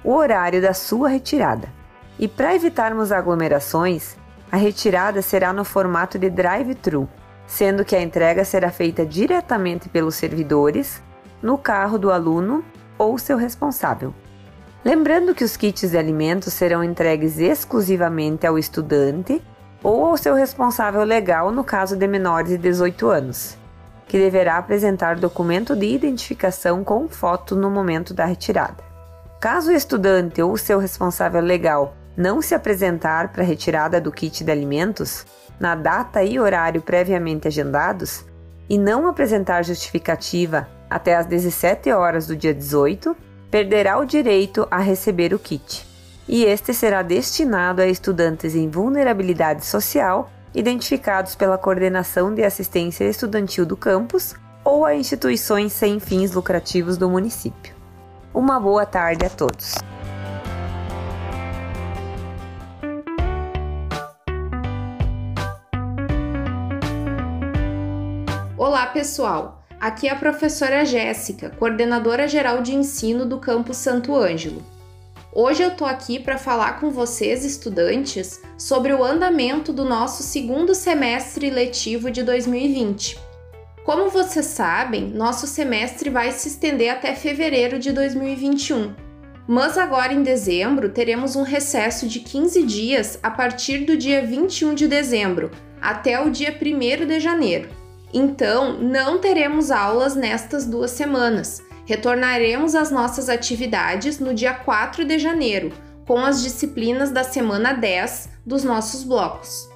o 0.03 0.13
horário 0.13 0.59
da 0.59 0.73
sua 0.73 1.09
retirada. 1.09 1.69
E 2.17 2.27
para 2.27 2.55
evitarmos 2.55 3.11
aglomerações, 3.11 4.17
a 4.51 4.57
retirada 4.57 5.21
será 5.21 5.53
no 5.53 5.63
formato 5.63 6.17
de 6.17 6.29
drive-thru, 6.29 7.07
sendo 7.45 7.85
que 7.85 7.95
a 7.95 8.01
entrega 8.01 8.43
será 8.43 8.71
feita 8.71 9.05
diretamente 9.05 9.89
pelos 9.89 10.15
servidores, 10.15 11.01
no 11.41 11.57
carro 11.57 11.99
do 11.99 12.11
aluno 12.11 12.63
ou 12.97 13.17
seu 13.17 13.37
responsável. 13.37 14.13
Lembrando 14.85 15.33
que 15.33 15.45
os 15.45 15.55
kits 15.55 15.91
de 15.91 15.97
alimentos 15.97 16.51
serão 16.53 16.83
entregues 16.83 17.39
exclusivamente 17.39 18.45
ao 18.45 18.59
estudante 18.59 19.41
ou 19.81 20.05
ao 20.05 20.17
seu 20.17 20.35
responsável 20.35 21.03
legal 21.03 21.51
no 21.51 21.63
caso 21.63 21.95
de 21.95 22.05
menores 22.05 22.49
de 22.49 22.57
18 22.57 23.07
anos, 23.07 23.57
que 24.05 24.17
deverá 24.17 24.57
apresentar 24.57 25.15
documento 25.15 25.73
de 25.73 25.85
identificação 25.85 26.83
com 26.83 27.07
foto 27.07 27.55
no 27.55 27.71
momento 27.71 28.13
da 28.13 28.25
retirada. 28.25 28.83
Caso 29.39 29.71
o 29.71 29.73
estudante 29.73 30.41
ou 30.41 30.57
seu 30.57 30.79
responsável 30.79 31.41
legal 31.41 31.95
não 32.17 32.41
se 32.41 32.53
apresentar 32.53 33.31
para 33.31 33.41
a 33.41 33.45
retirada 33.45 34.01
do 34.01 34.11
kit 34.11 34.43
de 34.43 34.51
alimentos, 34.51 35.25
na 35.57 35.75
data 35.75 36.21
e 36.23 36.37
horário 36.37 36.81
previamente 36.81 37.47
agendados, 37.47 38.25
e 38.69 38.77
não 38.77 39.07
apresentar 39.07 39.63
justificativa 39.63 40.67
até 40.89 41.15
às 41.15 41.25
17 41.25 41.89
horas 41.91 42.27
do 42.27 42.35
dia 42.35 42.53
18, 42.53 43.15
perderá 43.53 43.99
o 43.99 44.05
direito 44.05 44.67
a 44.71 44.79
receber 44.79 45.31
o 45.31 45.37
kit. 45.37 45.85
E 46.27 46.43
este 46.43 46.73
será 46.73 47.03
destinado 47.03 47.83
a 47.83 47.85
estudantes 47.85 48.55
em 48.55 48.67
vulnerabilidade 48.67 49.63
social 49.63 50.31
identificados 50.55 51.35
pela 51.35 51.55
Coordenação 51.55 52.33
de 52.33 52.43
Assistência 52.43 53.03
Estudantil 53.03 53.63
do 53.63 53.77
campus 53.77 54.33
ou 54.65 54.83
a 54.83 54.95
instituições 54.95 55.71
sem 55.71 55.99
fins 55.99 56.31
lucrativos 56.31 56.97
do 56.97 57.07
município. 57.07 57.75
Uma 58.33 58.59
boa 58.59 58.87
tarde 58.87 59.23
a 59.23 59.29
todos. 59.29 59.75
Olá, 68.57 68.87
pessoal! 68.87 69.62
Aqui 69.83 70.07
é 70.07 70.11
a 70.11 70.15
professora 70.15 70.85
Jéssica, 70.85 71.49
coordenadora 71.49 72.25
geral 72.25 72.61
de 72.61 72.73
ensino 72.73 73.25
do 73.25 73.37
campus 73.37 73.75
Santo 73.75 74.15
Ângelo. 74.15 74.63
Hoje 75.33 75.61
eu 75.61 75.71
tô 75.71 75.83
aqui 75.83 76.17
para 76.17 76.37
falar 76.37 76.79
com 76.79 76.89
vocês, 76.89 77.43
estudantes, 77.43 78.41
sobre 78.57 78.93
o 78.93 79.03
andamento 79.03 79.73
do 79.73 79.83
nosso 79.83 80.23
segundo 80.23 80.73
semestre 80.73 81.49
letivo 81.49 82.09
de 82.09 82.23
2020. 82.23 83.19
Como 83.83 84.09
vocês 84.09 84.45
sabem, 84.45 85.09
nosso 85.09 85.45
semestre 85.45 86.09
vai 86.09 86.31
se 86.31 86.47
estender 86.47 86.89
até 86.89 87.13
fevereiro 87.13 87.77
de 87.77 87.91
2021. 87.91 88.95
Mas 89.45 89.77
agora 89.77 90.13
em 90.13 90.23
dezembro 90.23 90.91
teremos 90.91 91.35
um 91.35 91.43
recesso 91.43 92.07
de 92.07 92.21
15 92.21 92.63
dias 92.63 93.19
a 93.21 93.29
partir 93.29 93.79
do 93.79 93.97
dia 93.97 94.25
21 94.25 94.75
de 94.75 94.87
dezembro 94.87 95.51
até 95.81 96.21
o 96.21 96.29
dia 96.29 96.57
1 96.57 97.05
de 97.05 97.19
janeiro. 97.19 97.82
Então, 98.13 98.77
não 98.79 99.17
teremos 99.17 99.71
aulas 99.71 100.15
nestas 100.15 100.67
duas 100.67 100.91
semanas. 100.91 101.63
Retornaremos 101.85 102.75
às 102.75 102.91
nossas 102.91 103.27
atividades 103.27 104.19
no 104.19 104.33
dia 104.33 104.53
4 104.53 105.03
de 105.03 105.17
janeiro, 105.17 105.71
com 106.05 106.19
as 106.19 106.43
disciplinas 106.43 107.09
da 107.09 107.23
semana 107.23 107.73
10 107.73 108.29
dos 108.45 108.63
nossos 108.63 109.03
blocos. 109.03 109.67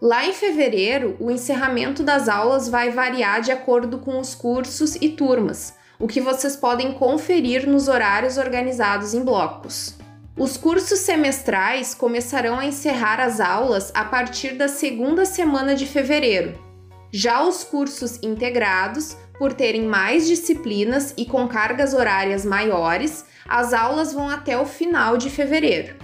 Lá 0.00 0.26
em 0.26 0.32
fevereiro, 0.32 1.16
o 1.18 1.30
encerramento 1.30 2.02
das 2.02 2.28
aulas 2.28 2.68
vai 2.68 2.90
variar 2.90 3.40
de 3.40 3.50
acordo 3.50 3.98
com 3.98 4.20
os 4.20 4.34
cursos 4.34 4.94
e 4.96 5.08
turmas, 5.08 5.74
o 5.98 6.06
que 6.06 6.20
vocês 6.20 6.54
podem 6.54 6.92
conferir 6.92 7.66
nos 7.66 7.88
horários 7.88 8.36
organizados 8.36 9.14
em 9.14 9.24
blocos. 9.24 9.96
Os 10.36 10.56
cursos 10.56 11.00
semestrais 11.00 11.94
começarão 11.94 12.60
a 12.60 12.66
encerrar 12.66 13.18
as 13.18 13.40
aulas 13.40 13.90
a 13.92 14.04
partir 14.04 14.52
da 14.52 14.68
segunda 14.68 15.24
semana 15.24 15.74
de 15.74 15.84
fevereiro, 15.84 16.67
já 17.12 17.42
os 17.42 17.64
cursos 17.64 18.18
integrados, 18.22 19.16
por 19.38 19.52
terem 19.52 19.86
mais 19.86 20.26
disciplinas 20.26 21.14
e 21.16 21.24
com 21.24 21.46
cargas 21.46 21.94
horárias 21.94 22.44
maiores, 22.44 23.24
as 23.48 23.72
aulas 23.72 24.12
vão 24.12 24.28
até 24.28 24.58
o 24.58 24.66
final 24.66 25.16
de 25.16 25.30
fevereiro. 25.30 25.96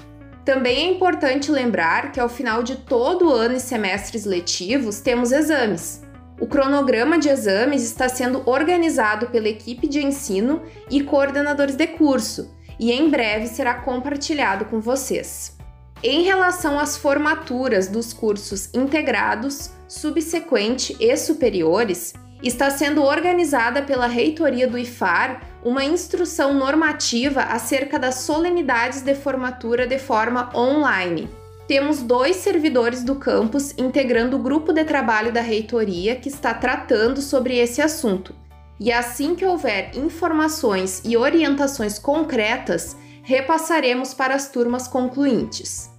Também 0.44 0.76
é 0.76 0.92
importante 0.92 1.50
lembrar 1.50 2.12
que 2.12 2.20
ao 2.20 2.28
final 2.28 2.62
de 2.62 2.76
todo 2.76 3.32
ano 3.32 3.56
e 3.56 3.60
semestres 3.60 4.24
letivos 4.24 5.00
temos 5.00 5.32
exames. 5.32 6.02
O 6.40 6.46
cronograma 6.46 7.18
de 7.18 7.28
exames 7.28 7.82
está 7.82 8.08
sendo 8.08 8.42
organizado 8.44 9.28
pela 9.28 9.48
equipe 9.48 9.86
de 9.86 10.04
ensino 10.04 10.62
e 10.90 11.02
coordenadores 11.02 11.76
de 11.76 11.86
curso 11.86 12.54
e 12.78 12.92
em 12.92 13.08
breve 13.08 13.46
será 13.46 13.74
compartilhado 13.74 14.64
com 14.66 14.80
vocês. 14.80 15.56
Em 16.02 16.22
relação 16.22 16.78
às 16.78 16.96
formaturas 16.96 17.88
dos 17.88 18.12
cursos 18.12 18.68
integrados, 18.74 19.70
subsequente 19.94 20.96
e 20.98 21.16
superiores, 21.16 22.14
está 22.42 22.68
sendo 22.70 23.02
organizada 23.02 23.82
pela 23.82 24.06
reitoria 24.06 24.66
do 24.66 24.76
IFAR 24.76 25.40
uma 25.64 25.84
instrução 25.84 26.52
normativa 26.52 27.42
acerca 27.42 27.98
das 27.98 28.16
solenidades 28.16 29.00
de 29.02 29.14
formatura 29.14 29.86
de 29.86 29.98
forma 29.98 30.50
online. 30.54 31.28
Temos 31.66 32.02
dois 32.02 32.36
servidores 32.36 33.02
do 33.02 33.14
campus 33.14 33.72
integrando 33.78 34.36
o 34.36 34.42
grupo 34.42 34.72
de 34.72 34.84
trabalho 34.84 35.32
da 35.32 35.40
reitoria 35.40 36.16
que 36.16 36.28
está 36.28 36.52
tratando 36.52 37.22
sobre 37.22 37.56
esse 37.56 37.80
assunto. 37.80 38.34
E 38.78 38.92
assim 38.92 39.34
que 39.34 39.46
houver 39.46 39.96
informações 39.96 41.00
e 41.04 41.16
orientações 41.16 41.98
concretas, 41.98 42.96
repassaremos 43.22 44.12
para 44.12 44.34
as 44.34 44.50
turmas 44.50 44.86
concluintes. 44.86 45.93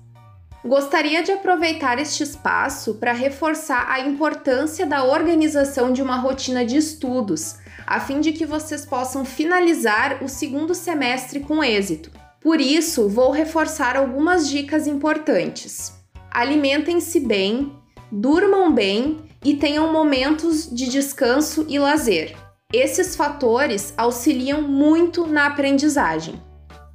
Gostaria 0.66 1.22
de 1.22 1.32
aproveitar 1.32 2.00
este 2.00 2.24
espaço 2.24 2.96
para 2.96 3.14
reforçar 3.14 3.86
a 3.88 4.00
importância 4.00 4.84
da 4.84 5.04
organização 5.04 5.94
de 5.94 6.02
uma 6.02 6.16
rotina 6.16 6.66
de 6.66 6.76
estudos, 6.76 7.58
a 7.86 8.00
fim 8.00 8.20
de 8.20 8.32
que 8.32 8.48
vocês 8.48 8.84
possam 8.84 9.24
finalizar 9.24 10.24
o 10.24 10.28
segundo 10.28 10.74
semestre 10.74 11.40
com 11.40 11.64
êxito. 11.64 12.10
Por 12.42 12.60
isso, 12.60 13.08
vou 13.08 13.30
reforçar 13.30 13.96
algumas 13.96 14.50
dicas 14.50 14.88
importantes. 14.88 15.94
Alimentem-se 16.32 17.20
bem, 17.20 17.72
durmam 18.12 18.74
bem 18.74 19.20
e 19.44 19.54
tenham 19.54 19.94
momentos 19.94 20.68
de 20.68 20.90
descanso 20.90 21.68
e 21.70 21.78
lazer. 21.78 22.36
Esses 22.74 23.16
fatores 23.16 23.94
auxiliam 23.96 24.64
muito 24.64 25.28
na 25.28 25.46
aprendizagem. 25.46 26.42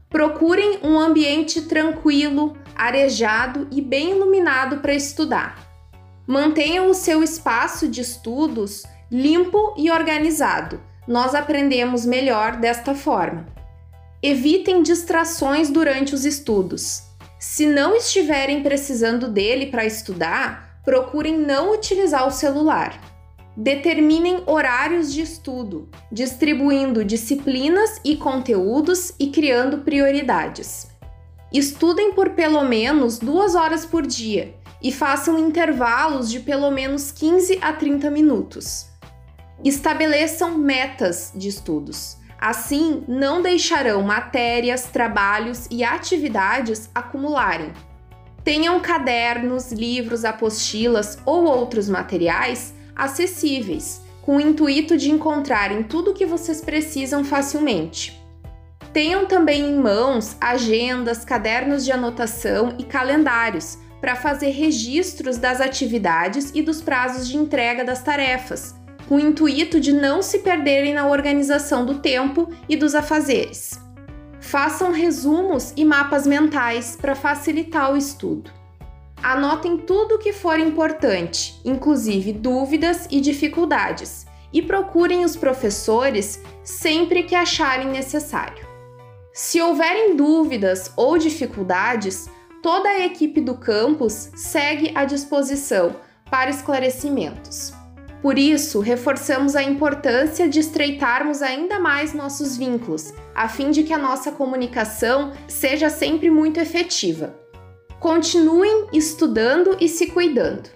Procurem 0.09 0.81
um 0.83 0.99
ambiente 0.99 1.63
tranquilo, 1.63 2.57
arejado 2.81 3.69
e 3.71 3.83
bem 3.83 4.13
iluminado 4.13 4.79
para 4.79 4.95
estudar. 4.95 5.59
Mantenham 6.27 6.89
o 6.89 6.95
seu 6.95 7.23
espaço 7.23 7.87
de 7.87 8.01
estudos 8.01 8.85
limpo 9.11 9.75
e 9.77 9.91
organizado. 9.91 10.81
Nós 11.07 11.35
aprendemos 11.35 12.07
melhor 12.07 12.57
desta 12.57 12.95
forma. 12.95 13.47
Evitem 14.23 14.83
distrações 14.83 15.69
durante 15.69 16.15
os 16.15 16.25
estudos. 16.25 17.03
Se 17.39 17.67
não 17.67 17.95
estiverem 17.97 18.63
precisando 18.63 19.29
dele 19.29 19.67
para 19.67 19.85
estudar, 19.85 20.81
procurem 20.83 21.37
não 21.37 21.75
utilizar 21.75 22.27
o 22.27 22.31
celular. 22.31 22.99
Determinem 23.55 24.43
horários 24.47 25.13
de 25.13 25.21
estudo, 25.21 25.87
distribuindo 26.11 27.05
disciplinas 27.05 28.01
e 28.03 28.17
conteúdos 28.17 29.13
e 29.19 29.27
criando 29.27 29.79
prioridades. 29.79 30.89
Estudem 31.53 32.13
por 32.13 32.31
pelo 32.31 32.63
menos 32.63 33.19
duas 33.19 33.57
horas 33.57 33.85
por 33.85 34.07
dia 34.07 34.55
e 34.81 34.93
façam 34.93 35.37
intervalos 35.37 36.31
de 36.31 36.39
pelo 36.39 36.71
menos 36.71 37.11
15 37.11 37.59
a 37.61 37.73
30 37.73 38.09
minutos. 38.09 38.87
Estabeleçam 39.65 40.57
metas 40.57 41.33
de 41.35 41.49
estudos. 41.49 42.17
Assim, 42.41 43.03
não 43.09 43.43
deixarão 43.43 44.01
matérias, 44.03 44.85
trabalhos 44.85 45.67
e 45.73 45.83
atividades 45.83 46.89
acumularem. 46.95 47.73
Tenham 48.45 48.79
cadernos, 48.79 49.73
livros, 49.73 50.25
apostilas 50.25 51.19
ou 51.27 51.45
outros 51.45 51.89
materiais 51.89 52.73
acessíveis, 52.95 54.01
com 54.23 54.37
o 54.37 54.41
intuito 54.41 54.97
de 54.97 55.11
encontrarem 55.11 55.83
tudo 55.83 56.13
o 56.13 56.15
que 56.15 56.25
vocês 56.25 56.61
precisam 56.61 57.25
facilmente. 57.25 58.20
Tenham 58.93 59.25
também 59.25 59.63
em 59.63 59.77
mãos 59.77 60.37
agendas, 60.41 61.25
cadernos 61.25 61.85
de 61.85 61.93
anotação 61.93 62.75
e 62.79 62.85
calendários 62.85 63.79
para 64.01 64.17
fazer 64.17 64.51
registros 64.51 65.37
das 65.37 65.61
atividades 65.61 66.51
e 66.55 66.63
dos 66.63 66.81
prazos 66.81 67.29
de 67.29 67.37
entrega 67.37 67.85
das 67.85 68.03
tarefas, 68.03 68.75
com 69.09 69.17
o 69.17 69.21
intuito 69.21 69.79
de 69.79 69.93
não 69.93 70.23
se 70.23 70.41
perderem 70.41 70.95
na 70.95 71.07
organização 71.07 71.85
do 71.87 71.99
tempo 71.99 72.51
e 72.69 72.77
dos 72.77 72.95
afazeres. 72.95 73.79
Façam 74.41 74.91
resumos 74.91 75.73
e 75.77 75.85
mapas 75.85 76.27
mentais 76.27 76.97
para 76.97 77.15
facilitar 77.15 77.93
o 77.93 77.97
estudo. 77.97 78.51
Anotem 79.23 79.77
tudo 79.77 80.15
o 80.15 80.19
que 80.19 80.33
for 80.33 80.59
importante, 80.59 81.61
inclusive 81.65 82.33
dúvidas 82.33 83.07
e 83.11 83.21
dificuldades, 83.21 84.27
e 84.53 84.63
procurem 84.63 85.25
os 85.25 85.37
professores 85.37 86.43
sempre 86.65 87.23
que 87.23 87.35
acharem 87.35 87.89
necessário. 87.89 88.70
Se 89.43 89.59
houverem 89.59 90.17
dúvidas 90.17 90.93
ou 90.99 91.17
dificuldades, 91.17 92.29
toda 92.63 92.91
a 92.91 93.07
equipe 93.07 93.41
do 93.41 93.55
campus 93.55 94.31
segue 94.35 94.93
à 94.95 95.07
disposição 95.07 95.97
para 96.31 96.51
esclarecimentos. 96.51 97.73
Por 98.21 98.39
isso, 98.39 98.81
reforçamos 98.81 99.57
a 99.57 99.63
importância 99.63 100.47
de 100.47 100.61
estreitarmos 100.61 101.41
ainda 101.41 101.79
mais 101.81 102.13
nossos 102.13 102.55
vínculos, 102.55 103.15
a 103.35 103.49
fim 103.49 103.71
de 103.71 103.83
que 103.83 103.95
a 103.95 103.99
nossa 103.99 104.31
comunicação 104.31 105.33
seja 105.49 105.89
sempre 105.89 106.31
muito 106.31 106.61
efetiva. 106.61 107.35
Continuem 107.99 108.89
estudando 108.93 109.75
e 109.81 109.89
se 109.89 110.09
cuidando. 110.09 110.69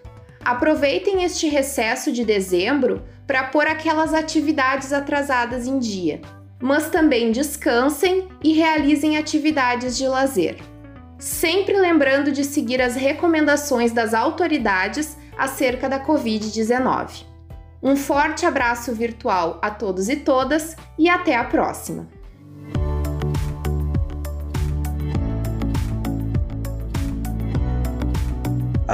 Aproveitem 0.43 1.23
este 1.23 1.49
recesso 1.49 2.11
de 2.11 2.25
dezembro 2.25 3.05
para 3.27 3.45
pôr 3.45 3.67
aquelas 3.67 4.15
atividades 4.15 4.91
atrasadas 4.91 5.67
em 5.67 5.79
dia, 5.79 6.23
mas 6.65 6.89
também 6.89 7.31
descansem 7.31 8.27
e 8.43 8.55
realizem 8.55 9.19
atividades 9.19 9.99
de 9.99 10.09
lazer. 10.09 10.57
Sempre 11.19 11.77
lembrando 11.77 12.33
de 12.33 12.43
seguir 12.43 12.81
as 12.81 12.97
recomendações 12.97 13.93
das 13.93 14.15
autoridades 14.15 15.19
acerca 15.37 15.91
da 15.91 16.03
Covid-19. 16.03 17.27
Um 17.83 17.95
forte 17.95 18.47
abraço 18.47 18.95
virtual 18.95 19.59
a 19.61 19.71
todos 19.71 20.09
e 20.09 20.17
todas 20.17 20.75
e 20.99 21.07
até 21.07 21.37
a 21.37 21.45
próxima! 21.45 22.14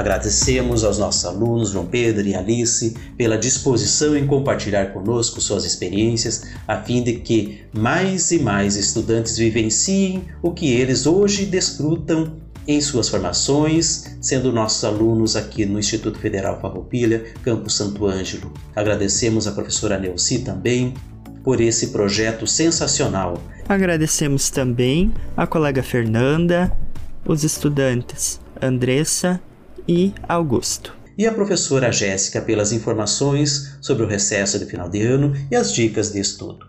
Agradecemos 0.01 0.83
aos 0.83 0.97
nossos 0.97 1.23
alunos 1.25 1.69
João 1.69 1.85
Pedro 1.85 2.27
e 2.27 2.33
Alice 2.33 2.95
pela 3.15 3.37
disposição 3.37 4.17
em 4.17 4.25
compartilhar 4.25 4.87
conosco 4.93 5.39
suas 5.39 5.63
experiências, 5.63 6.41
a 6.67 6.75
fim 6.81 7.03
de 7.03 7.19
que 7.19 7.61
mais 7.71 8.31
e 8.31 8.39
mais 8.39 8.75
estudantes 8.75 9.37
vivenciem 9.37 10.23
o 10.41 10.49
que 10.49 10.73
eles 10.73 11.05
hoje 11.05 11.45
desfrutam 11.45 12.35
em 12.67 12.81
suas 12.81 13.09
formações, 13.09 14.17
sendo 14.19 14.51
nossos 14.51 14.83
alunos 14.83 15.35
aqui 15.35 15.67
no 15.67 15.77
Instituto 15.77 16.17
Federal 16.17 16.59
Farroupilha, 16.59 17.23
Campo 17.43 17.69
Santo 17.69 18.07
Ângelo. 18.07 18.51
Agradecemos 18.75 19.45
a 19.45 19.51
professora 19.51 19.99
Neuci 19.99 20.39
também 20.39 20.95
por 21.43 21.61
esse 21.61 21.89
projeto 21.89 22.47
sensacional. 22.47 23.39
Agradecemos 23.69 24.49
também 24.49 25.13
a 25.37 25.45
colega 25.45 25.83
Fernanda, 25.83 26.75
os 27.23 27.43
estudantes 27.43 28.41
Andressa 28.59 29.39
e 29.87 30.13
Augusto. 30.27 30.95
E 31.17 31.27
a 31.27 31.33
professora 31.33 31.91
Jéssica 31.91 32.41
pelas 32.41 32.71
informações 32.71 33.77
sobre 33.81 34.03
o 34.03 34.07
recesso 34.07 34.57
de 34.57 34.65
final 34.65 34.89
de 34.89 35.01
ano 35.01 35.33
e 35.51 35.55
as 35.55 35.73
dicas 35.73 36.11
de 36.11 36.19
estudo. 36.19 36.65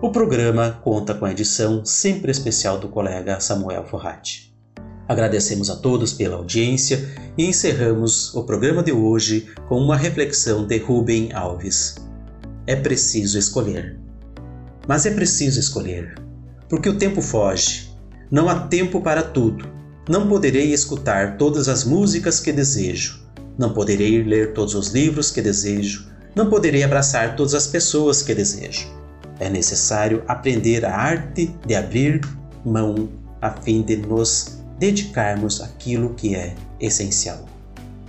O 0.00 0.10
programa 0.10 0.80
conta 0.82 1.14
com 1.14 1.24
a 1.24 1.30
edição 1.30 1.84
sempre 1.84 2.32
especial 2.32 2.78
do 2.78 2.88
colega 2.88 3.38
Samuel 3.38 3.84
Forratti. 3.84 4.52
Agradecemos 5.08 5.68
a 5.70 5.76
todos 5.76 6.12
pela 6.12 6.36
audiência 6.36 7.08
e 7.36 7.44
encerramos 7.44 8.34
o 8.34 8.44
programa 8.44 8.82
de 8.82 8.92
hoje 8.92 9.48
com 9.68 9.78
uma 9.78 9.96
reflexão 9.96 10.66
de 10.66 10.78
Rubem 10.78 11.32
Alves. 11.32 11.96
É 12.66 12.74
preciso 12.74 13.38
escolher. 13.38 13.98
Mas 14.88 15.06
é 15.06 15.10
preciso 15.10 15.60
escolher, 15.60 16.14
porque 16.68 16.88
o 16.88 16.98
tempo 16.98 17.20
foge. 17.20 17.90
Não 18.30 18.48
há 18.48 18.66
tempo 18.66 19.00
para 19.00 19.22
tudo. 19.22 19.68
Não 20.08 20.26
poderei 20.26 20.72
escutar 20.72 21.36
todas 21.36 21.68
as 21.68 21.84
músicas 21.84 22.40
que 22.40 22.52
desejo. 22.52 23.20
Não 23.56 23.72
poderei 23.72 24.22
ler 24.24 24.52
todos 24.52 24.74
os 24.74 24.88
livros 24.88 25.30
que 25.30 25.40
desejo. 25.40 26.08
Não 26.34 26.50
poderei 26.50 26.82
abraçar 26.82 27.36
todas 27.36 27.54
as 27.54 27.68
pessoas 27.68 28.20
que 28.20 28.34
desejo. 28.34 28.88
É 29.38 29.48
necessário 29.48 30.24
aprender 30.26 30.84
a 30.84 30.92
arte 30.92 31.54
de 31.64 31.74
abrir 31.76 32.20
mão 32.64 33.08
a 33.40 33.50
fim 33.50 33.82
de 33.82 33.96
nos 33.96 34.58
dedicarmos 34.76 35.60
aquilo 35.60 36.14
que 36.14 36.34
é 36.34 36.54
essencial. 36.80 37.46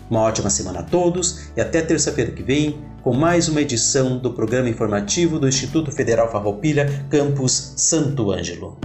Uma 0.09 0.21
ótima 0.21 0.49
semana 0.49 0.79
a 0.79 0.83
todos 0.83 1.41
e 1.55 1.61
até 1.61 1.81
terça-feira 1.81 2.31
que 2.31 2.41
vem 2.41 2.79
com 3.03 3.13
mais 3.13 3.47
uma 3.47 3.61
edição 3.61 4.17
do 4.17 4.33
programa 4.33 4.69
informativo 4.69 5.37
do 5.37 5.47
Instituto 5.47 5.91
Federal 5.91 6.31
Farroupilha, 6.31 7.05
campus 7.09 7.73
Santo 7.75 8.31
Ângelo. 8.31 8.79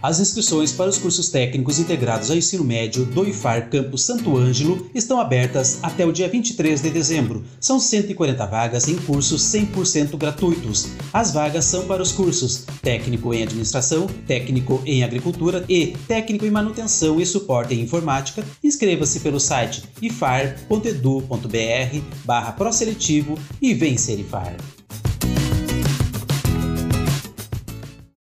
As 0.00 0.20
inscrições 0.20 0.70
para 0.70 0.88
os 0.88 0.96
cursos 0.96 1.28
técnicos 1.28 1.80
integrados 1.80 2.30
ao 2.30 2.36
ensino 2.36 2.62
médio 2.62 3.04
do 3.04 3.28
IFAR 3.28 3.68
Campus 3.68 4.02
Santo 4.02 4.36
Ângelo 4.36 4.88
estão 4.94 5.20
abertas 5.20 5.80
até 5.82 6.06
o 6.06 6.12
dia 6.12 6.28
23 6.28 6.80
de 6.80 6.90
dezembro. 6.90 7.44
São 7.60 7.80
140 7.80 8.46
vagas 8.46 8.86
em 8.86 8.96
cursos 8.96 9.42
100% 9.42 10.16
gratuitos. 10.16 10.88
As 11.12 11.32
vagas 11.32 11.64
são 11.64 11.84
para 11.86 12.00
os 12.00 12.12
cursos 12.12 12.64
Técnico 12.80 13.34
em 13.34 13.42
Administração, 13.42 14.06
Técnico 14.26 14.80
em 14.86 15.02
Agricultura 15.02 15.64
e 15.68 15.96
Técnico 16.06 16.46
em 16.46 16.50
Manutenção 16.50 17.20
e 17.20 17.26
Suporte 17.26 17.74
em 17.74 17.80
Informática. 17.80 18.44
Inscreva-se 18.62 19.18
pelo 19.18 19.40
site 19.40 19.82
ifar.edu.br 20.00 21.28
barra 22.24 22.52
proseletivo 22.52 23.36
e 23.60 23.74
vem 23.74 23.96
ser 23.96 24.20
IFAR. 24.20 24.56